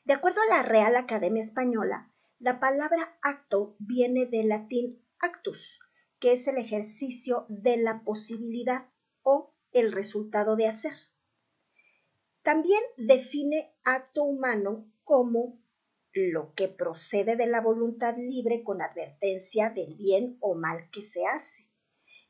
De 0.05 0.15
acuerdo 0.15 0.41
a 0.43 0.57
la 0.57 0.63
Real 0.63 0.97
Academia 0.97 1.43
Española, 1.43 2.11
la 2.39 2.59
palabra 2.59 3.19
acto 3.23 3.77
viene 3.79 4.27
del 4.27 4.49
latín 4.49 5.05
actus, 5.19 5.79
que 6.19 6.33
es 6.33 6.49
el 6.49 6.57
ejercicio 6.57 7.45
de 7.49 7.77
la 7.77 8.03
posibilidad 8.03 8.89
o 9.23 9.55
el 9.73 9.93
resultado 9.93 10.57
de 10.57 10.67
hacer. 10.67 10.95
También 12.43 12.81
define 12.97 13.75
acto 13.85 14.25
humano 14.25 14.91
como 15.05 15.61
lo 16.13 16.55
que 16.55 16.69
procede 16.69 17.37
de 17.37 17.47
la 17.47 17.61
voluntad 17.61 18.17
libre 18.17 18.65
con 18.65 18.81
advertencia 18.81 19.71
del 19.71 19.95
bien 19.97 20.39
o 20.41 20.55
mal 20.55 20.89
que 20.91 21.03
se 21.03 21.27
hace, 21.27 21.69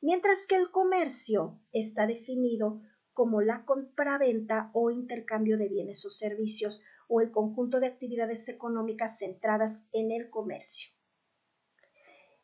mientras 0.00 0.46
que 0.46 0.56
el 0.56 0.70
comercio 0.70 1.60
está 1.72 2.06
definido 2.06 2.82
como 3.12 3.40
la 3.40 3.64
compraventa 3.64 4.70
o 4.74 4.90
intercambio 4.90 5.56
de 5.56 5.68
bienes 5.68 6.04
o 6.04 6.10
servicios 6.10 6.82
o 7.10 7.20
el 7.20 7.32
conjunto 7.32 7.80
de 7.80 7.88
actividades 7.88 8.48
económicas 8.48 9.18
centradas 9.18 9.84
en 9.92 10.12
el 10.12 10.30
comercio. 10.30 10.90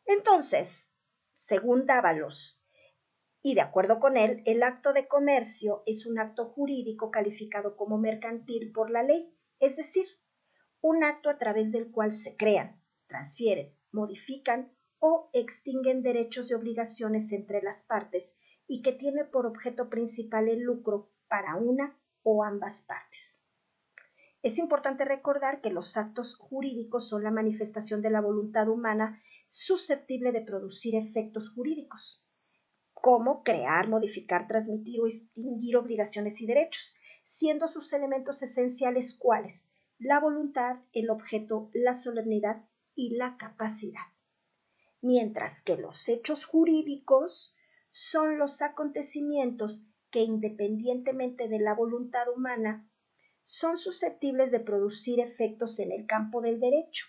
Entonces, 0.05 0.91
según 1.33 1.85
Dávalos, 1.85 2.61
y 3.41 3.55
de 3.55 3.61
acuerdo 3.61 3.99
con 4.01 4.17
él, 4.17 4.43
el 4.45 4.61
acto 4.61 4.91
de 4.91 5.07
comercio 5.07 5.83
es 5.85 6.05
un 6.05 6.19
acto 6.19 6.45
jurídico 6.49 7.11
calificado 7.11 7.77
como 7.77 7.97
mercantil 7.97 8.73
por 8.73 8.89
la 8.89 9.03
ley, 9.03 9.33
es 9.59 9.77
decir, 9.77 10.05
un 10.81 11.03
acto 11.03 11.29
a 11.29 11.37
través 11.37 11.71
del 11.71 11.89
cual 11.89 12.11
se 12.11 12.35
crean, 12.35 12.83
transfieren, 13.07 13.73
modifican 13.91 14.75
o 14.99 15.29
extinguen 15.31 16.03
derechos 16.03 16.51
y 16.51 16.55
obligaciones 16.55 17.31
entre 17.31 17.61
las 17.61 17.83
partes 17.83 18.37
y 18.67 18.81
que 18.81 18.91
tiene 18.91 19.23
por 19.23 19.45
objeto 19.45 19.89
principal 19.89 20.49
el 20.49 20.61
lucro 20.61 21.09
para 21.29 21.55
una 21.55 21.97
o 22.23 22.43
ambas 22.43 22.81
partes. 22.81 23.36
Es 24.41 24.57
importante 24.59 25.05
recordar 25.05 25.61
que 25.61 25.71
los 25.71 25.97
actos 25.97 26.35
jurídicos 26.35 27.07
son 27.07 27.23
la 27.23 27.31
manifestación 27.31 28.01
de 28.01 28.11
la 28.11 28.21
voluntad 28.21 28.69
humana 28.69 29.21
susceptible 29.49 30.31
de 30.31 30.41
producir 30.41 30.95
efectos 30.95 31.49
jurídicos, 31.49 32.23
como 32.93 33.43
crear, 33.43 33.87
modificar, 33.87 34.47
transmitir 34.47 35.01
o 35.01 35.07
extinguir 35.07 35.77
obligaciones 35.77 36.41
y 36.41 36.45
derechos, 36.45 36.95
siendo 37.23 37.67
sus 37.67 37.91
elementos 37.93 38.41
esenciales 38.41 39.17
cuáles 39.17 39.69
la 39.99 40.19
voluntad, 40.19 40.77
el 40.93 41.09
objeto, 41.09 41.71
la 41.73 41.95
solemnidad 41.95 42.63
y 42.93 43.15
la 43.15 43.37
capacidad. 43.37 44.05
Mientras 45.01 45.61
que 45.61 45.75
los 45.75 46.07
hechos 46.07 46.45
jurídicos 46.45 47.55
son 47.89 48.37
los 48.37 48.61
acontecimientos 48.61 49.83
que 50.11 50.21
independientemente 50.21 51.47
de 51.47 51.59
la 51.59 51.73
voluntad 51.73 52.29
humana 52.35 52.87
son 53.49 53.77
susceptibles 53.77 54.51
de 54.51 54.59
producir 54.59 55.21
efectos 55.21 55.79
en 55.79 55.93
el 55.93 56.05
campo 56.05 56.41
del 56.41 56.59
derecho, 56.59 57.05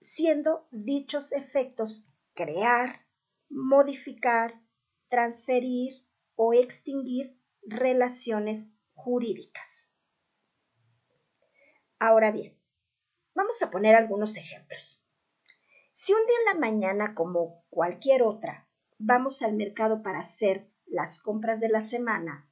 siendo 0.00 0.68
dichos 0.70 1.32
efectos 1.32 2.06
crear, 2.32 3.04
modificar, 3.48 4.62
transferir 5.08 6.06
o 6.36 6.54
extinguir 6.54 7.36
relaciones 7.62 8.72
jurídicas. 8.92 9.92
Ahora 11.98 12.30
bien, 12.30 12.56
vamos 13.34 13.60
a 13.60 13.72
poner 13.72 13.96
algunos 13.96 14.36
ejemplos. 14.36 15.04
Si 15.90 16.12
un 16.12 16.24
día 16.24 16.36
en 16.38 16.54
la 16.54 16.60
mañana, 16.70 17.14
como 17.16 17.64
cualquier 17.68 18.22
otra, 18.22 18.68
vamos 18.98 19.42
al 19.42 19.54
mercado 19.54 20.04
para 20.04 20.20
hacer 20.20 20.70
las 20.86 21.18
compras 21.18 21.58
de 21.58 21.68
la 21.68 21.80
semana, 21.80 22.48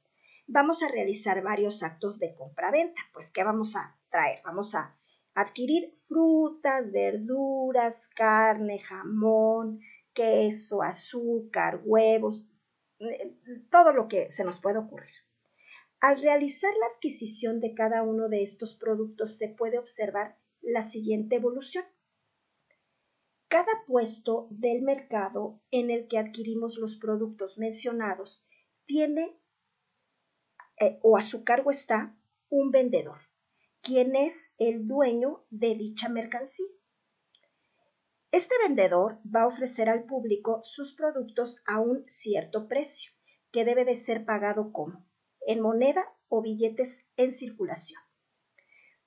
vamos 0.47 0.83
a 0.83 0.89
realizar 0.89 1.41
varios 1.41 1.83
actos 1.83 2.19
de 2.19 2.33
compra-venta. 2.35 3.01
Pues, 3.13 3.31
¿qué 3.31 3.43
vamos 3.43 3.75
a 3.75 3.97
traer? 4.09 4.41
Vamos 4.43 4.75
a 4.75 4.97
adquirir 5.33 5.91
frutas, 6.07 6.91
verduras, 6.91 8.09
carne, 8.15 8.79
jamón, 8.79 9.79
queso, 10.13 10.81
azúcar, 10.83 11.81
huevos, 11.83 12.47
eh, 12.99 13.35
todo 13.69 13.93
lo 13.93 14.07
que 14.07 14.29
se 14.29 14.43
nos 14.43 14.59
puede 14.59 14.77
ocurrir. 14.77 15.13
Al 15.99 16.21
realizar 16.21 16.71
la 16.79 16.95
adquisición 16.95 17.59
de 17.59 17.73
cada 17.73 18.03
uno 18.03 18.27
de 18.27 18.43
estos 18.43 18.75
productos 18.75 19.37
se 19.37 19.47
puede 19.47 19.79
observar 19.79 20.37
la 20.61 20.83
siguiente 20.83 21.37
evolución. 21.37 21.85
Cada 23.47 23.71
puesto 23.87 24.47
del 24.49 24.81
mercado 24.81 25.61
en 25.71 25.91
el 25.91 26.07
que 26.07 26.17
adquirimos 26.17 26.77
los 26.77 26.95
productos 26.95 27.57
mencionados 27.57 28.47
tiene 28.85 29.39
eh, 30.79 30.99
o 31.01 31.17
a 31.17 31.21
su 31.21 31.43
cargo 31.43 31.71
está 31.71 32.15
un 32.49 32.71
vendedor, 32.71 33.19
quien 33.81 34.15
es 34.15 34.53
el 34.57 34.87
dueño 34.87 35.45
de 35.49 35.75
dicha 35.75 36.09
mercancía. 36.09 36.67
Este 38.31 38.55
vendedor 38.65 39.19
va 39.23 39.43
a 39.43 39.47
ofrecer 39.47 39.89
al 39.89 40.05
público 40.05 40.59
sus 40.63 40.93
productos 40.93 41.61
a 41.67 41.79
un 41.79 42.03
cierto 42.07 42.67
precio, 42.67 43.11
que 43.51 43.65
debe 43.65 43.85
de 43.85 43.95
ser 43.95 44.25
pagado 44.25 44.71
como 44.71 45.05
en 45.45 45.61
moneda 45.61 46.03
o 46.27 46.41
billetes 46.41 47.05
en 47.15 47.31
circulación. 47.31 48.01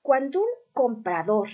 Cuando 0.00 0.40
un 0.40 0.48
comprador 0.72 1.48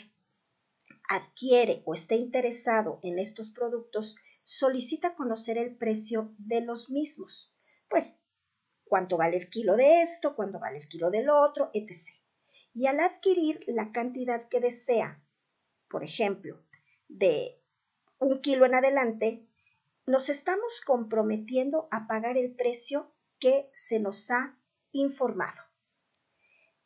adquiere 1.08 1.82
o 1.86 1.94
está 1.94 2.14
interesado 2.14 3.00
en 3.02 3.18
estos 3.18 3.50
productos, 3.50 4.16
solicita 4.42 5.14
conocer 5.14 5.56
el 5.56 5.76
precio 5.76 6.34
de 6.38 6.60
los 6.60 6.90
mismos, 6.90 7.54
pues 7.88 8.20
cuánto 8.92 9.16
vale 9.16 9.38
el 9.38 9.48
kilo 9.48 9.74
de 9.74 10.02
esto, 10.02 10.36
cuánto 10.36 10.58
vale 10.58 10.76
el 10.76 10.86
kilo 10.86 11.10
del 11.10 11.30
otro, 11.30 11.70
etc. 11.72 12.10
Y 12.74 12.84
al 12.88 13.00
adquirir 13.00 13.64
la 13.66 13.90
cantidad 13.90 14.50
que 14.50 14.60
desea, 14.60 15.24
por 15.88 16.04
ejemplo, 16.04 16.62
de 17.08 17.58
un 18.18 18.42
kilo 18.42 18.66
en 18.66 18.74
adelante, 18.74 19.46
nos 20.04 20.28
estamos 20.28 20.82
comprometiendo 20.82 21.88
a 21.90 22.06
pagar 22.06 22.36
el 22.36 22.54
precio 22.54 23.10
que 23.38 23.70
se 23.72 23.98
nos 23.98 24.30
ha 24.30 24.58
informado. 24.90 25.62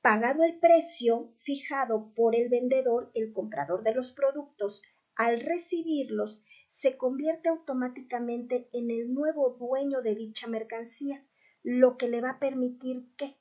Pagado 0.00 0.44
el 0.44 0.60
precio 0.60 1.32
fijado 1.38 2.14
por 2.14 2.36
el 2.36 2.48
vendedor, 2.48 3.10
el 3.14 3.32
comprador 3.32 3.82
de 3.82 3.94
los 3.94 4.12
productos, 4.12 4.84
al 5.16 5.40
recibirlos, 5.40 6.44
se 6.68 6.96
convierte 6.96 7.48
automáticamente 7.48 8.68
en 8.72 8.92
el 8.92 9.12
nuevo 9.12 9.56
dueño 9.58 10.02
de 10.02 10.14
dicha 10.14 10.46
mercancía, 10.46 11.26
lo 11.68 11.96
que 11.96 12.06
le 12.06 12.20
va 12.20 12.30
a 12.30 12.38
permitir 12.38 13.12
que 13.16 13.36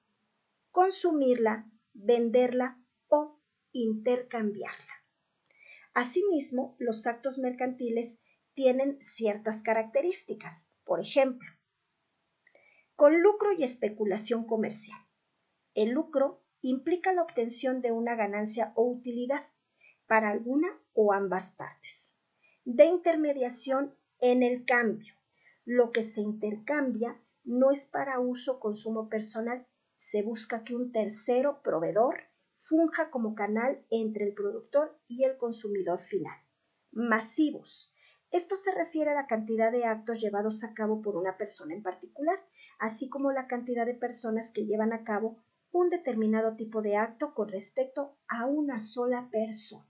consumirla, 0.72 1.70
venderla 1.94 2.84
o 3.08 3.40
intercambiarla. 3.72 4.94
Asimismo, 5.94 6.76
los 6.80 7.06
actos 7.06 7.38
mercantiles 7.38 8.20
tienen 8.56 8.98
ciertas 9.00 9.62
características. 9.62 10.68
Por 10.86 11.02
ejemplo, 11.02 11.48
con 12.96 13.22
lucro 13.22 13.52
y 13.52 13.64
especulación 13.64 14.48
comercial. 14.48 14.98
El 15.76 15.92
lucro 15.92 16.44
implica 16.62 17.14
la 17.14 17.22
obtención 17.22 17.84
de 17.84 17.92
una 17.92 18.16
ganancia 18.16 18.74
o 18.76 18.90
utilidad 18.90 19.44
para 20.08 20.32
alguna 20.32 20.70
o 20.94 21.14
ambas 21.14 21.52
partes. 21.52 22.18
De 22.64 22.86
intermediación 22.86 23.96
en 24.20 24.42
el 24.42 24.66
cambio. 24.66 25.14
Lo 25.64 25.92
que 25.92 26.02
se 26.02 26.22
intercambia 26.22 27.22
no 27.46 27.72
es 27.72 27.86
para 27.86 28.20
uso 28.20 28.54
o 28.54 28.60
consumo 28.60 29.08
personal. 29.08 29.66
Se 29.96 30.22
busca 30.22 30.64
que 30.64 30.76
un 30.76 30.92
tercero 30.92 31.62
proveedor 31.64 32.20
funja 32.60 33.10
como 33.10 33.36
canal 33.36 33.86
entre 33.90 34.26
el 34.26 34.34
productor 34.34 35.00
y 35.08 35.24
el 35.24 35.38
consumidor 35.38 36.02
final. 36.02 36.38
Masivos 36.92 37.96
esto 38.36 38.58
se 38.58 38.74
refiere 38.74 39.12
a 39.12 39.14
la 39.14 39.28
cantidad 39.28 39.72
de 39.72 39.86
actos 39.86 40.20
llevados 40.20 40.64
a 40.66 40.74
cabo 40.74 41.02
por 41.02 41.16
una 41.16 41.38
persona 41.38 41.74
en 41.74 41.82
particular, 41.82 42.38
así 42.80 43.08
como 43.08 43.32
la 43.32 43.48
cantidad 43.48 43.86
de 43.86 43.94
personas 43.94 44.52
que 44.52 44.66
llevan 44.66 44.92
a 44.92 45.06
cabo 45.06 45.38
un 45.72 45.90
determinado 45.90 46.58
tipo 46.58 46.82
de 46.82 46.98
acto 46.98 47.34
con 47.34 47.48
respecto 47.48 48.18
a 48.28 48.46
una 48.46 48.82
sola 48.82 49.30
persona. 49.32 49.90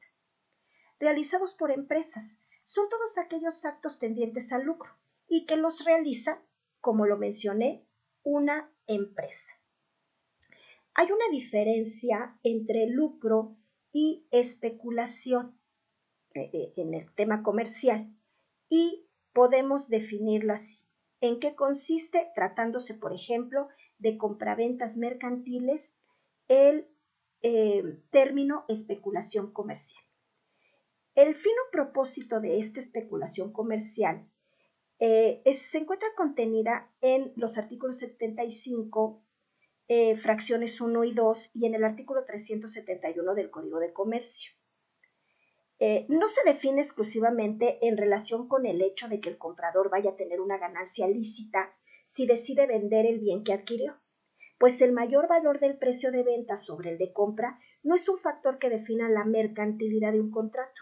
Realizados 1.00 1.56
por 1.56 1.72
empresas, 1.72 2.40
son 2.64 2.88
todos 2.88 3.18
aquellos 3.18 3.66
actos 3.66 3.98
tendientes 3.98 4.52
al 4.52 4.64
lucro 4.64 4.92
y 5.28 5.48
que 5.48 5.58
los 5.58 5.84
realiza, 5.84 6.40
como 6.86 7.08
lo 7.08 7.18
mencioné, 7.18 7.84
una 8.22 8.72
empresa. 8.86 9.56
Hay 10.94 11.08
una 11.08 11.28
diferencia 11.32 12.38
entre 12.44 12.86
lucro 12.86 13.58
y 13.92 14.28
especulación 14.30 15.60
eh, 16.36 16.52
eh, 16.54 16.74
en 16.78 16.94
el 16.94 17.12
tema 17.16 17.42
comercial 17.42 18.16
y 18.70 19.08
podemos 19.34 19.90
definirlo 19.90 20.54
así. 20.54 20.78
¿En 21.22 21.40
qué 21.40 21.56
consiste? 21.56 22.28
Tratándose, 22.36 22.94
por 22.94 23.14
ejemplo, 23.16 23.68
de 23.98 24.20
compraventas 24.20 24.96
mercantiles, 24.96 25.96
el 26.48 26.88
eh, 27.42 27.82
término 28.12 28.64
especulación 28.68 29.52
comercial. 29.54 30.04
El 31.16 31.34
fino 31.34 31.64
propósito 31.72 32.42
de 32.42 32.60
esta 32.60 32.80
especulación 32.80 33.52
comercial 33.52 34.30
eh, 35.00 35.42
se 35.54 35.80
encuentra 35.80 36.08
contenida 36.16 36.92
en 37.02 37.34
los 37.36 37.58
artículos 37.58 38.00
75, 38.00 39.24
eh, 39.88 40.16
fracciones 40.18 40.80
1 40.82 41.04
y 41.04 41.14
2 41.14 41.52
y 41.54 41.66
en 41.66 41.76
el 41.76 41.84
artículo 41.84 42.26
371 42.26 43.36
del 43.36 43.52
Código 43.52 43.80
de 43.80 43.94
Comercio. 43.94 44.52
Eh, 45.78 46.06
no 46.08 46.30
se 46.30 46.42
define 46.46 46.82
exclusivamente 46.82 47.86
en 47.86 47.98
relación 47.98 48.48
con 48.48 48.66
el 48.66 48.82
hecho 48.82 49.10
de 49.10 49.20
que 49.20 49.30
el 49.30 49.38
comprador 49.38 49.90
vaya 49.90 50.12
a 50.12 50.16
tener 50.16 50.40
una 50.40 50.58
ganancia 50.58 51.08
lícita 51.08 51.76
si 52.06 52.26
decide 52.26 52.66
vender 52.66 53.06
el 53.06 53.20
bien 53.20 53.44
que 53.44 53.52
adquirió, 53.52 54.00
pues 54.58 54.82
el 54.82 54.94
mayor 54.94 55.28
valor 55.28 55.60
del 55.60 55.78
precio 55.78 56.12
de 56.12 56.24
venta 56.24 56.58
sobre 56.58 56.92
el 56.92 56.98
de 56.98 57.12
compra 57.12 57.60
no 57.84 57.96
es 57.96 58.08
un 58.08 58.18
factor 58.18 58.58
que 58.58 58.70
defina 58.70 59.10
la 59.10 59.26
mercantilidad 59.26 60.14
de 60.14 60.22
un 60.22 60.32
contrato, 60.32 60.82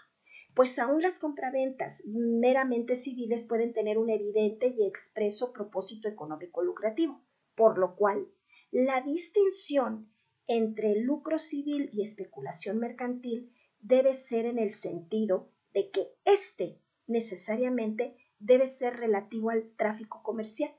pues 0.54 0.78
aún 0.78 1.02
las 1.02 1.18
compraventas 1.18 2.04
meramente 2.06 2.96
civiles 2.96 3.44
pueden 3.44 3.72
tener 3.72 3.98
un 3.98 4.10
evidente 4.10 4.68
y 4.68 4.86
expreso 4.86 5.52
propósito 5.52 6.08
económico 6.08 6.62
lucrativo, 6.62 7.20
por 7.54 7.78
lo 7.78 7.96
cual 7.96 8.28
la 8.70 9.00
distinción 9.00 10.10
entre 10.46 11.00
lucro 11.00 11.38
civil 11.38 11.90
y 11.92 12.02
especulación 12.02 12.78
mercantil 12.78 13.52
debe 13.80 14.14
ser 14.14 14.46
en 14.46 14.58
el 14.58 14.70
sentido 14.70 15.50
de 15.72 15.90
que 15.90 16.08
éste 16.24 16.80
necesariamente 17.06 18.16
debe 18.38 18.66
ser 18.68 18.96
relativo 18.96 19.50
al 19.50 19.74
tráfico 19.76 20.22
comercial. 20.22 20.70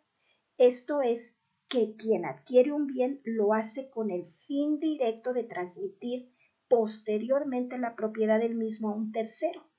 Esto 0.58 1.02
es, 1.02 1.38
que 1.68 1.96
quien 1.96 2.26
adquiere 2.26 2.72
un 2.72 2.86
bien 2.86 3.22
lo 3.24 3.54
hace 3.54 3.90
con 3.90 4.12
el 4.12 4.28
fin 4.48 4.80
directo 4.80 5.34
de 5.34 5.44
transmitir 5.44 6.32
posteriormente 6.68 7.78
la 7.78 7.96
propiedad 7.96 8.40
del 8.40 8.56
mismo 8.56 8.90
a 8.90 8.96
un 8.96 9.12
tercero, 9.12 9.70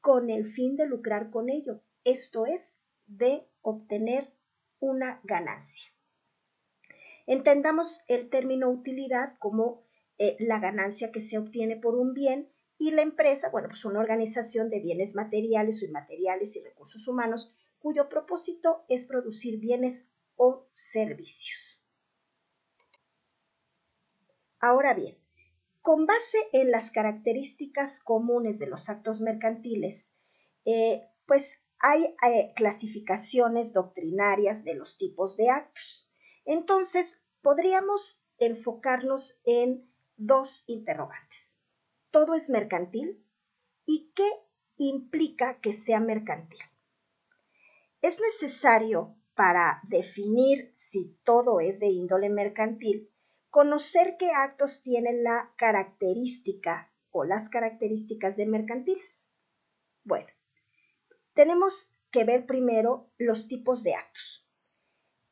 con 0.00 0.30
el 0.30 0.50
fin 0.50 0.76
de 0.76 0.86
lucrar 0.86 1.30
con 1.30 1.48
ello, 1.48 1.80
esto 2.04 2.46
es, 2.46 2.78
de 3.06 3.46
obtener 3.62 4.32
una 4.80 5.20
ganancia. 5.24 5.90
Entendamos 7.26 8.02
el 8.06 8.28
término 8.28 8.68
utilidad 8.70 9.36
como 9.38 9.82
eh, 10.18 10.36
la 10.40 10.60
ganancia 10.60 11.10
que 11.10 11.20
se 11.20 11.38
obtiene 11.38 11.76
por 11.76 11.94
un 11.94 12.12
bien 12.12 12.50
y 12.78 12.90
la 12.90 13.02
empresa, 13.02 13.50
bueno, 13.50 13.68
pues 13.68 13.84
una 13.84 14.00
organización 14.00 14.68
de 14.68 14.80
bienes 14.80 15.14
materiales 15.14 15.82
o 15.82 15.86
inmateriales 15.86 16.54
y 16.56 16.60
recursos 16.60 17.08
humanos 17.08 17.54
cuyo 17.78 18.08
propósito 18.08 18.84
es 18.88 19.06
producir 19.06 19.58
bienes 19.58 20.10
o 20.36 20.66
servicios. 20.72 21.82
Ahora 24.58 24.94
bien, 24.94 25.16
con 25.84 26.06
base 26.06 26.38
en 26.52 26.72
las 26.72 26.90
características 26.90 28.00
comunes 28.00 28.58
de 28.58 28.66
los 28.66 28.88
actos 28.88 29.20
mercantiles, 29.20 30.12
eh, 30.64 31.06
pues 31.26 31.62
hay 31.78 32.16
eh, 32.26 32.52
clasificaciones 32.56 33.72
doctrinarias 33.72 34.64
de 34.64 34.74
los 34.74 34.98
tipos 34.98 35.36
de 35.36 35.50
actos. 35.50 36.10
Entonces, 36.44 37.22
podríamos 37.40 38.20
enfocarnos 38.38 39.40
en 39.44 39.88
dos 40.16 40.64
interrogantes 40.66 41.54
todo 42.14 42.34
es 42.34 42.48
mercantil? 42.48 43.20
¿Y 43.84 44.12
qué 44.14 44.30
implica 44.76 45.58
que 45.60 45.72
sea 45.72 45.98
mercantil? 45.98 46.60
Es 48.02 48.20
necesario 48.20 49.16
para 49.34 49.80
definir 49.88 50.70
si 50.74 51.18
todo 51.24 51.58
es 51.58 51.80
de 51.80 51.88
índole 51.88 52.30
mercantil, 52.30 53.10
conocer 53.54 54.16
qué 54.18 54.32
actos 54.32 54.82
tienen 54.82 55.22
la 55.22 55.54
característica 55.56 56.92
o 57.12 57.22
las 57.22 57.48
características 57.48 58.36
de 58.36 58.46
mercantiles. 58.46 59.30
Bueno, 60.02 60.26
tenemos 61.34 61.94
que 62.10 62.24
ver 62.24 62.46
primero 62.46 63.12
los 63.16 63.46
tipos 63.46 63.84
de 63.84 63.94
actos. 63.94 64.44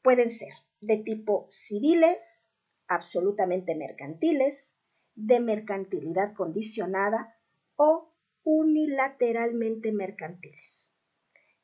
Pueden 0.02 0.30
ser 0.30 0.52
de 0.78 0.98
tipo 0.98 1.46
civiles, 1.48 2.52
absolutamente 2.86 3.74
mercantiles, 3.74 4.78
de 5.16 5.40
mercantilidad 5.40 6.32
condicionada 6.32 7.36
o 7.74 8.14
unilateralmente 8.44 9.90
mercantiles. 9.90 10.94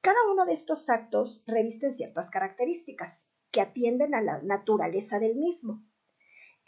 Cada 0.01 0.19
uno 0.33 0.45
de 0.45 0.55
estos 0.55 0.89
actos 0.89 1.45
revisten 1.47 1.93
ciertas 1.93 2.31
características 2.31 3.31
que 3.53 3.61
atienden 3.61 4.17
a 4.17 4.23
la 4.23 4.43
naturaleza 4.43 5.21
del 5.21 5.37
mismo, 5.37 5.85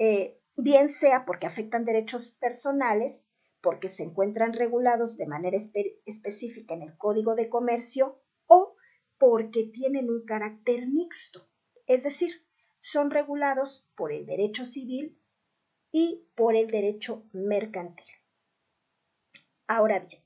eh, 0.01 0.41
bien 0.57 0.89
sea 0.89 1.27
porque 1.27 1.47
afectan 1.47 1.85
derechos 1.85 2.29
personales, 2.29 3.29
porque 3.61 3.91
se 3.91 4.03
encuentran 4.03 4.55
regulados 4.55 5.19
de 5.19 5.27
manera 5.27 5.59
específica 6.07 6.73
en 6.73 6.81
el 6.81 6.97
Código 6.97 7.35
de 7.35 7.51
Comercio 7.51 8.19
o 8.47 8.77
porque 9.19 9.65
tienen 9.65 10.09
un 10.09 10.25
carácter 10.25 10.89
mixto, 10.89 11.47
es 11.87 12.03
decir, 12.03 12.33
son 12.79 13.11
regulados 13.11 13.91
por 13.95 14.11
el 14.11 14.25
derecho 14.25 14.65
civil 14.65 15.21
y 15.93 16.27
por 16.35 16.57
el 16.57 16.71
derecho 16.71 17.29
mercantil. 17.35 18.07
Ahora 19.67 19.99
bien, 19.99 20.23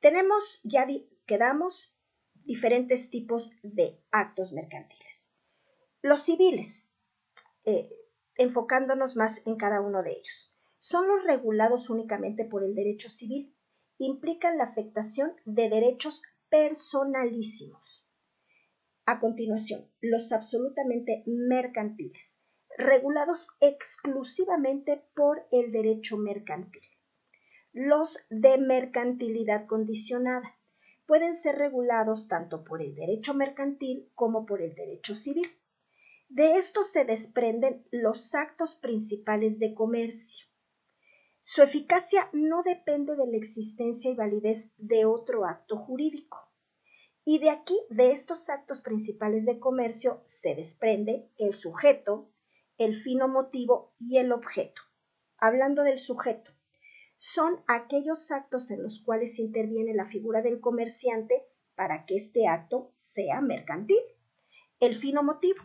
tenemos 0.00 0.62
ya 0.64 0.86
quedamos 1.26 1.94
diferentes 2.32 3.10
tipos 3.10 3.52
de 3.62 4.00
actos 4.10 4.54
mercantiles. 4.54 5.30
Los 6.00 6.22
civiles, 6.22 6.96
eh, 7.66 7.90
enfocándonos 8.36 9.16
más 9.16 9.46
en 9.46 9.56
cada 9.56 9.80
uno 9.80 10.02
de 10.02 10.12
ellos, 10.12 10.54
son 10.78 11.08
los 11.08 11.24
regulados 11.24 11.90
únicamente 11.90 12.44
por 12.44 12.62
el 12.64 12.74
derecho 12.74 13.08
civil. 13.08 13.54
Implican 13.98 14.58
la 14.58 14.64
afectación 14.64 15.32
de 15.44 15.68
derechos 15.68 16.24
personalísimos. 16.48 18.06
A 19.06 19.20
continuación, 19.20 19.88
los 20.00 20.32
absolutamente 20.32 21.22
mercantiles 21.26 22.40
regulados 22.76 23.50
exclusivamente 23.60 25.04
por 25.14 25.46
el 25.52 25.72
derecho 25.72 26.16
mercantil. 26.16 26.82
Los 27.72 28.18
de 28.30 28.58
mercantilidad 28.58 29.66
condicionada 29.66 30.56
pueden 31.06 31.36
ser 31.36 31.56
regulados 31.56 32.28
tanto 32.28 32.64
por 32.64 32.82
el 32.82 32.94
derecho 32.94 33.34
mercantil 33.34 34.10
como 34.14 34.46
por 34.46 34.62
el 34.62 34.74
derecho 34.74 35.14
civil. 35.14 35.46
De 36.34 36.56
esto 36.56 36.82
se 36.82 37.04
desprenden 37.04 37.86
los 37.92 38.34
actos 38.34 38.74
principales 38.74 39.60
de 39.60 39.72
comercio. 39.72 40.48
Su 41.40 41.62
eficacia 41.62 42.28
no 42.32 42.64
depende 42.64 43.14
de 43.14 43.24
la 43.28 43.36
existencia 43.36 44.10
y 44.10 44.16
validez 44.16 44.72
de 44.76 45.04
otro 45.04 45.46
acto 45.46 45.76
jurídico. 45.76 46.52
Y 47.24 47.38
de 47.38 47.50
aquí, 47.50 47.78
de 47.88 48.10
estos 48.10 48.50
actos 48.50 48.82
principales 48.82 49.46
de 49.46 49.60
comercio, 49.60 50.22
se 50.24 50.56
desprende 50.56 51.30
el 51.38 51.54
sujeto, 51.54 52.32
el 52.78 52.96
fino 52.96 53.28
motivo 53.28 53.94
y 54.00 54.18
el 54.18 54.32
objeto. 54.32 54.82
Hablando 55.38 55.84
del 55.84 56.00
sujeto, 56.00 56.50
son 57.16 57.62
aquellos 57.68 58.32
actos 58.32 58.72
en 58.72 58.82
los 58.82 59.00
cuales 59.00 59.38
interviene 59.38 59.94
la 59.94 60.06
figura 60.06 60.42
del 60.42 60.60
comerciante 60.60 61.46
para 61.76 62.04
que 62.06 62.16
este 62.16 62.48
acto 62.48 62.90
sea 62.96 63.40
mercantil. 63.40 64.02
El 64.80 64.96
fino 64.96 65.22
motivo 65.22 65.62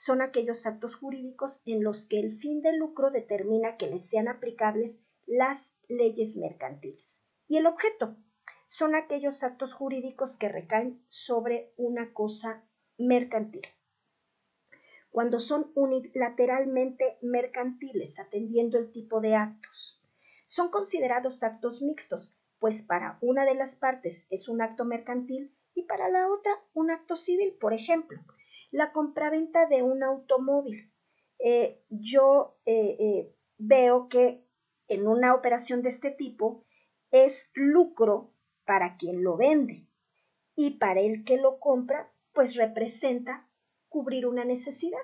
son 0.00 0.22
aquellos 0.22 0.64
actos 0.64 0.94
jurídicos 0.96 1.60
en 1.66 1.84
los 1.84 2.06
que 2.06 2.18
el 2.18 2.38
fin 2.38 2.62
de 2.62 2.72
lucro 2.72 3.10
determina 3.10 3.76
que 3.76 3.86
les 3.86 4.08
sean 4.08 4.28
aplicables 4.28 5.04
las 5.26 5.76
leyes 5.88 6.38
mercantiles. 6.38 7.22
Y 7.48 7.58
el 7.58 7.66
objeto 7.66 8.16
son 8.66 8.94
aquellos 8.94 9.42
actos 9.42 9.74
jurídicos 9.74 10.38
que 10.38 10.48
recaen 10.48 11.04
sobre 11.06 11.74
una 11.76 12.14
cosa 12.14 12.64
mercantil. 12.96 13.60
Cuando 15.10 15.38
son 15.38 15.70
unilateralmente 15.74 17.18
mercantiles, 17.20 18.18
atendiendo 18.18 18.78
el 18.78 18.92
tipo 18.92 19.20
de 19.20 19.34
actos, 19.34 20.02
son 20.46 20.70
considerados 20.70 21.42
actos 21.42 21.82
mixtos, 21.82 22.38
pues 22.58 22.82
para 22.82 23.18
una 23.20 23.44
de 23.44 23.54
las 23.54 23.76
partes 23.76 24.26
es 24.30 24.48
un 24.48 24.62
acto 24.62 24.86
mercantil 24.86 25.54
y 25.74 25.82
para 25.82 26.08
la 26.08 26.26
otra 26.26 26.52
un 26.72 26.90
acto 26.90 27.16
civil. 27.16 27.54
Por 27.60 27.74
ejemplo, 27.74 28.18
la 28.70 28.92
compraventa 28.92 29.66
de 29.66 29.82
un 29.82 30.02
automóvil. 30.02 30.92
Eh, 31.38 31.82
yo 31.88 32.58
eh, 32.66 32.96
eh, 32.98 33.34
veo 33.58 34.08
que 34.08 34.44
en 34.88 35.06
una 35.06 35.34
operación 35.34 35.82
de 35.82 35.88
este 35.88 36.10
tipo 36.10 36.64
es 37.10 37.50
lucro 37.54 38.34
para 38.64 38.96
quien 38.96 39.22
lo 39.24 39.36
vende 39.36 39.88
y 40.54 40.78
para 40.78 41.00
el 41.00 41.24
que 41.24 41.36
lo 41.36 41.58
compra, 41.58 42.12
pues 42.32 42.54
representa 42.54 43.48
cubrir 43.88 44.26
una 44.26 44.44
necesidad 44.44 45.00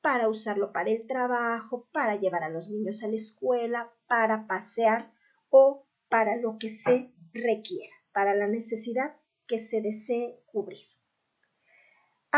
para 0.00 0.28
usarlo 0.28 0.72
para 0.72 0.90
el 0.90 1.06
trabajo, 1.06 1.88
para 1.92 2.16
llevar 2.16 2.44
a 2.44 2.48
los 2.48 2.70
niños 2.70 3.02
a 3.02 3.08
la 3.08 3.16
escuela, 3.16 3.92
para 4.06 4.46
pasear 4.46 5.12
o 5.50 5.86
para 6.08 6.36
lo 6.36 6.58
que 6.58 6.68
se 6.68 7.12
requiera, 7.32 7.94
para 8.12 8.34
la 8.34 8.46
necesidad 8.46 9.16
que 9.46 9.58
se 9.58 9.82
desee 9.82 10.40
cubrir. 10.46 10.97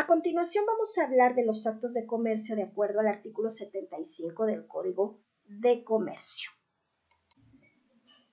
A 0.01 0.07
continuación 0.07 0.65
vamos 0.65 0.97
a 0.97 1.05
hablar 1.05 1.35
de 1.35 1.45
los 1.45 1.67
actos 1.67 1.93
de 1.93 2.07
comercio 2.07 2.57
de 2.57 2.63
acuerdo 2.63 3.01
al 3.01 3.07
artículo 3.07 3.51
75 3.51 4.47
del 4.47 4.67
Código 4.67 5.21
de 5.45 5.85
Comercio. 5.85 6.51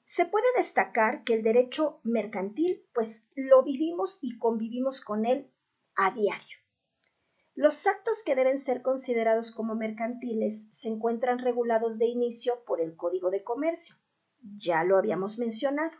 Se 0.05 0.25
puede 0.25 0.45
destacar 0.55 1.25
que 1.25 1.33
el 1.33 1.43
derecho 1.43 1.99
mercantil, 2.03 2.85
pues 2.93 3.27
lo 3.35 3.63
vivimos 3.63 4.17
y 4.21 4.37
convivimos 4.37 5.01
con 5.01 5.25
él 5.25 5.51
a 5.97 6.11
diario. 6.11 6.57
Los 7.53 7.85
actos 7.85 8.23
que 8.23 8.35
deben 8.35 8.59
ser 8.59 8.81
considerados 8.81 9.51
como 9.51 9.75
mercantiles 9.75 10.69
se 10.71 10.87
encuentran 10.87 11.39
regulados 11.39 11.99
de 11.99 12.05
inicio 12.05 12.63
por 12.65 12.79
el 12.79 12.95
Código 12.95 13.29
de 13.29 13.43
Comercio, 13.43 13.97
ya 14.55 14.85
lo 14.85 14.97
habíamos 14.97 15.37
mencionado, 15.37 15.97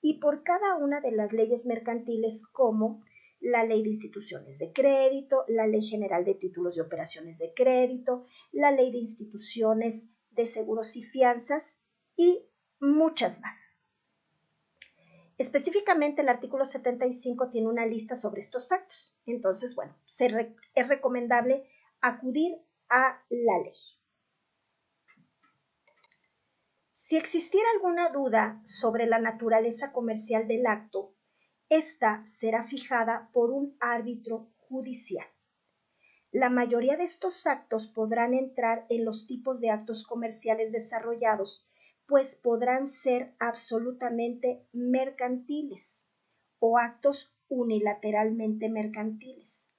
y 0.00 0.20
por 0.20 0.42
cada 0.42 0.76
una 0.76 1.02
de 1.02 1.12
las 1.12 1.34
leyes 1.34 1.66
mercantiles 1.66 2.46
como 2.46 3.02
la 3.42 3.64
Ley 3.64 3.82
de 3.82 3.90
Instituciones 3.90 4.58
de 4.58 4.72
Crédito, 4.72 5.44
la 5.48 5.66
Ley 5.66 5.82
General 5.82 6.24
de 6.24 6.34
Títulos 6.34 6.76
de 6.76 6.82
Operaciones 6.82 7.38
de 7.38 7.52
Crédito, 7.54 8.24
la 8.52 8.70
Ley 8.70 8.92
de 8.92 8.98
Instituciones 8.98 10.10
de 10.30 10.46
Seguros 10.46 10.96
y 10.96 11.02
Fianzas 11.02 11.80
y 12.16 12.46
muchas 12.80 13.40
más. 13.40 13.76
Específicamente 15.38 16.22
el 16.22 16.28
artículo 16.28 16.64
75 16.64 17.50
tiene 17.50 17.68
una 17.68 17.84
lista 17.84 18.14
sobre 18.14 18.40
estos 18.40 18.70
actos. 18.70 19.18
Entonces, 19.26 19.74
bueno, 19.74 19.96
es 20.74 20.88
recomendable 20.88 21.68
acudir 22.00 22.58
a 22.88 23.24
la 23.28 23.58
ley. 23.58 23.74
Si 26.92 27.16
existiera 27.16 27.66
alguna 27.74 28.10
duda 28.10 28.62
sobre 28.64 29.06
la 29.06 29.18
naturaleza 29.18 29.92
comercial 29.92 30.46
del 30.46 30.66
acto, 30.66 31.12
esta 31.74 32.22
será 32.26 32.62
fijada 32.62 33.30
por 33.32 33.50
un 33.50 33.74
árbitro 33.80 34.50
judicial. 34.68 35.26
La 36.30 36.50
mayoría 36.50 36.98
de 36.98 37.04
estos 37.04 37.46
actos 37.46 37.86
podrán 37.86 38.34
entrar 38.34 38.84
en 38.90 39.06
los 39.06 39.26
tipos 39.26 39.62
de 39.62 39.70
actos 39.70 40.04
comerciales 40.04 40.70
desarrollados 40.70 41.66
pues 42.06 42.34
podrán 42.34 42.88
ser 42.88 43.32
absolutamente 43.38 44.66
mercantiles 44.72 46.06
o 46.58 46.76
actos 46.76 47.34
unilateralmente 47.48 48.68
mercantiles, 48.68 49.70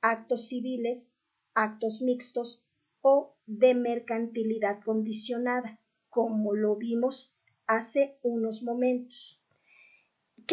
actos 0.00 0.48
civiles, 0.48 1.12
actos 1.52 2.00
mixtos 2.00 2.64
o 3.02 3.34
de 3.44 3.74
mercantilidad 3.74 4.82
condicionada, 4.82 5.78
como 6.08 6.54
lo 6.54 6.76
vimos 6.76 7.36
hace 7.66 8.16
unos 8.22 8.62
momentos. 8.62 9.41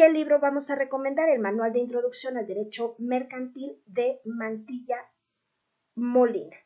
¿Qué 0.00 0.08
libro 0.08 0.40
vamos 0.40 0.70
a 0.70 0.76
recomendar? 0.76 1.28
El 1.28 1.40
Manual 1.40 1.74
de 1.74 1.80
Introducción 1.80 2.38
al 2.38 2.46
Derecho 2.46 2.94
Mercantil 2.96 3.82
de 3.84 4.18
Mantilla 4.24 4.96
Molina. 5.94 6.56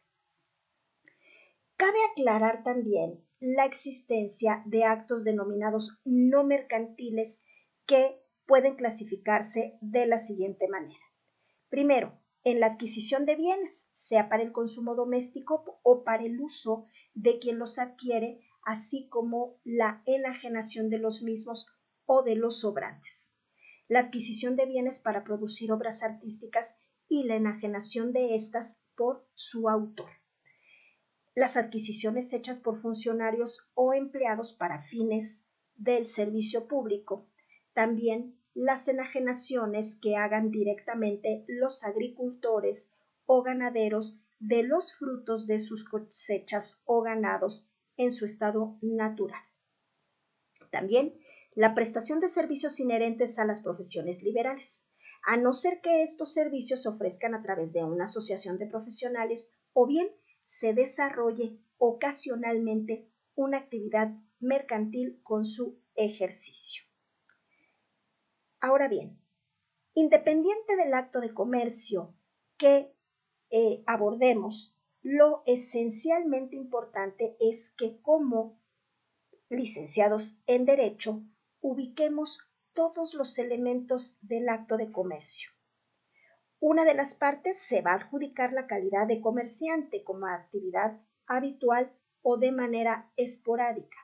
Cabe 1.77 1.99
aclarar 2.13 2.63
también 2.63 3.25
la 3.41 3.65
existencia 3.65 4.63
de 4.67 4.85
actos 4.85 5.25
denominados 5.25 6.01
no 6.05 6.45
mercantiles 6.45 7.45
que 7.87 8.23
pueden 8.47 8.77
clasificarse 8.77 9.79
de 9.81 10.07
la 10.07 10.19
siguiente 10.19 10.69
manera. 10.69 11.05
Primero, 11.69 12.17
en 12.45 12.61
la 12.61 12.67
adquisición 12.67 13.27
de 13.27 13.35
bienes, 13.35 13.91
sea 13.93 14.29
para 14.29 14.45
el 14.45 14.53
consumo 14.53 14.95
doméstico 14.95 15.81
o 15.83 16.05
para 16.05 16.23
el 16.23 16.41
uso 16.41 16.87
de 17.15 17.41
quien 17.41 17.59
los 17.59 17.81
adquiere, 17.81 18.39
así 18.63 19.09
como 19.09 19.59
la 19.65 20.05
enajenación 20.07 20.89
de 20.89 20.99
los 20.99 21.25
mismos 21.25 21.75
o 22.07 22.23
de 22.23 22.37
los 22.37 22.61
sobrantes. 22.61 23.35
La 23.89 24.01
adquisición 24.01 24.57
de 24.57 24.67
bienes 24.67 25.01
para 25.01 25.25
producir 25.25 25.73
obras 25.73 26.03
artísticas 26.03 26.75
y 27.09 27.25
la 27.25 27.37
enajenación 27.37 28.13
de 28.13 28.35
estas 28.35 28.79
por 28.97 29.27
su 29.35 29.69
autor 29.69 30.11
las 31.35 31.57
adquisiciones 31.57 32.33
hechas 32.33 32.61
por 32.61 32.81
funcionarios 32.81 33.69
o 33.75 33.93
empleados 33.93 34.53
para 34.53 34.83
fines 34.83 35.45
del 35.75 36.07
servicio 36.07 36.69
público, 36.69 37.29
también 37.73 38.39
las 38.55 38.87
enajenaciones 38.87 39.99
que 40.01 40.15
hagan 40.17 40.53
directamente 40.53 41.45
los 41.49 41.83
agricultores 41.83 42.93
o 43.27 43.43
ganaderos 43.43 44.21
de 44.39 44.63
los 44.63 44.95
frutos 44.95 45.49
de 45.49 45.59
sus 45.59 45.85
cosechas 45.85 46.81
o 46.85 47.03
ganados 47.03 47.69
en 47.97 48.13
su 48.13 48.25
estado 48.25 48.79
natural. 48.81 49.43
También 50.71 51.15
la 51.55 51.75
prestación 51.75 52.21
de 52.21 52.29
servicios 52.29 52.81
inherentes 52.81 53.39
a 53.39 53.45
las 53.45 53.61
profesiones 53.61 54.23
liberales, 54.23 54.85
a 55.25 55.37
no 55.37 55.53
ser 55.53 55.81
que 55.81 56.03
estos 56.03 56.35
servicios 56.35 56.83
se 56.83 56.89
ofrezcan 56.89 57.35
a 57.35 57.43
través 57.43 57.73
de 57.73 57.85
una 57.85 58.05
asociación 58.05 58.59
de 58.59 58.67
profesionales 58.67 59.49
o 59.73 59.87
bien 59.87 60.09
se 60.45 60.75
desarrolle 60.75 61.59
ocasionalmente 61.79 63.09
una 63.35 63.59
actividad 63.59 64.13
mercantil 64.41 65.21
con 65.23 65.45
su 65.45 65.79
ejercicio. 65.95 66.85
Ahora 68.61 68.89
bien, 68.89 69.19
independiente 69.95 70.77
del 70.77 70.93
acto 70.93 71.21
de 71.21 71.33
comercio 71.33 72.15
que 72.59 72.95
eh, 73.51 73.83
abordemos, 73.87 74.77
lo 75.03 75.43
esencialmente 75.47 76.57
importante 76.57 77.37
es 77.39 77.75
que 77.77 78.01
como 78.01 78.59
licenciados 79.51 80.39
en 80.47 80.65
Derecho 80.65 81.23
ubiquemos 81.65 82.47
todos 82.75 83.15
los 83.15 83.39
elementos 83.39 84.19
del 84.21 84.49
acto 84.49 84.77
de 84.77 84.93
comercio 84.93 85.55
una 86.67 86.87
de 86.87 86.95
las 86.95 87.13
partes 87.13 87.59
se 87.59 87.83
va 87.83 87.91
a 87.91 87.97
adjudicar 87.97 88.55
la 88.55 88.67
calidad 88.67 89.07
de 89.07 89.21
comerciante 89.21 90.03
como 90.03 90.27
actividad 90.29 90.99
habitual 91.27 91.93
o 92.23 92.39
de 92.39 92.53
manera 92.53 93.13
esporádica. 93.19 93.99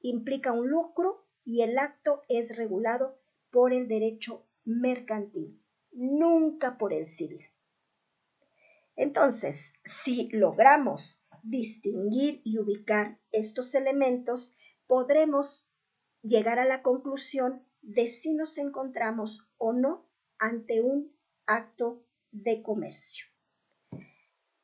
Implica 0.00 0.52
un 0.52 0.68
lucro 0.68 1.26
y 1.44 1.62
el 1.62 1.76
acto 1.76 2.22
es 2.28 2.56
regulado 2.56 3.18
por 3.50 3.72
el 3.72 3.88
derecho 3.88 4.46
mercantil, 4.64 5.60
nunca 5.90 6.78
por 6.78 6.92
el 6.92 7.08
civil. 7.08 7.44
Entonces, 8.94 9.74
si 9.84 10.28
logramos 10.28 11.26
distinguir 11.42 12.42
y 12.44 12.60
ubicar 12.60 13.18
estos 13.32 13.74
elementos, 13.74 14.56
podremos 14.86 15.73
llegar 16.24 16.58
a 16.58 16.64
la 16.64 16.82
conclusión 16.82 17.62
de 17.82 18.06
si 18.06 18.34
nos 18.34 18.58
encontramos 18.58 19.48
o 19.58 19.72
no 19.72 20.08
ante 20.38 20.80
un 20.80 21.14
acto 21.46 22.04
de 22.32 22.62
comercio. 22.62 23.26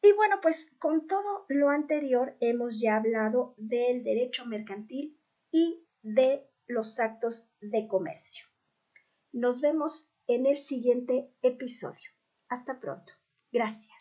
Y 0.02 0.12
bueno, 0.12 0.40
pues 0.40 0.72
con 0.78 1.06
todo 1.06 1.44
lo 1.48 1.68
anterior 1.68 2.34
hemos 2.40 2.80
ya 2.80 2.96
hablado 2.96 3.54
del 3.58 4.02
derecho 4.02 4.46
mercantil 4.46 5.20
y 5.52 5.86
de 6.02 6.50
los 6.66 6.98
actos 6.98 7.50
de 7.60 7.86
comercio. 7.86 8.46
Nos 9.32 9.60
vemos 9.60 10.10
en 10.26 10.46
el 10.46 10.58
siguiente 10.58 11.30
episodio. 11.42 12.10
Hasta 12.48 12.80
pronto. 12.80 13.12
Gracias. 13.52 13.99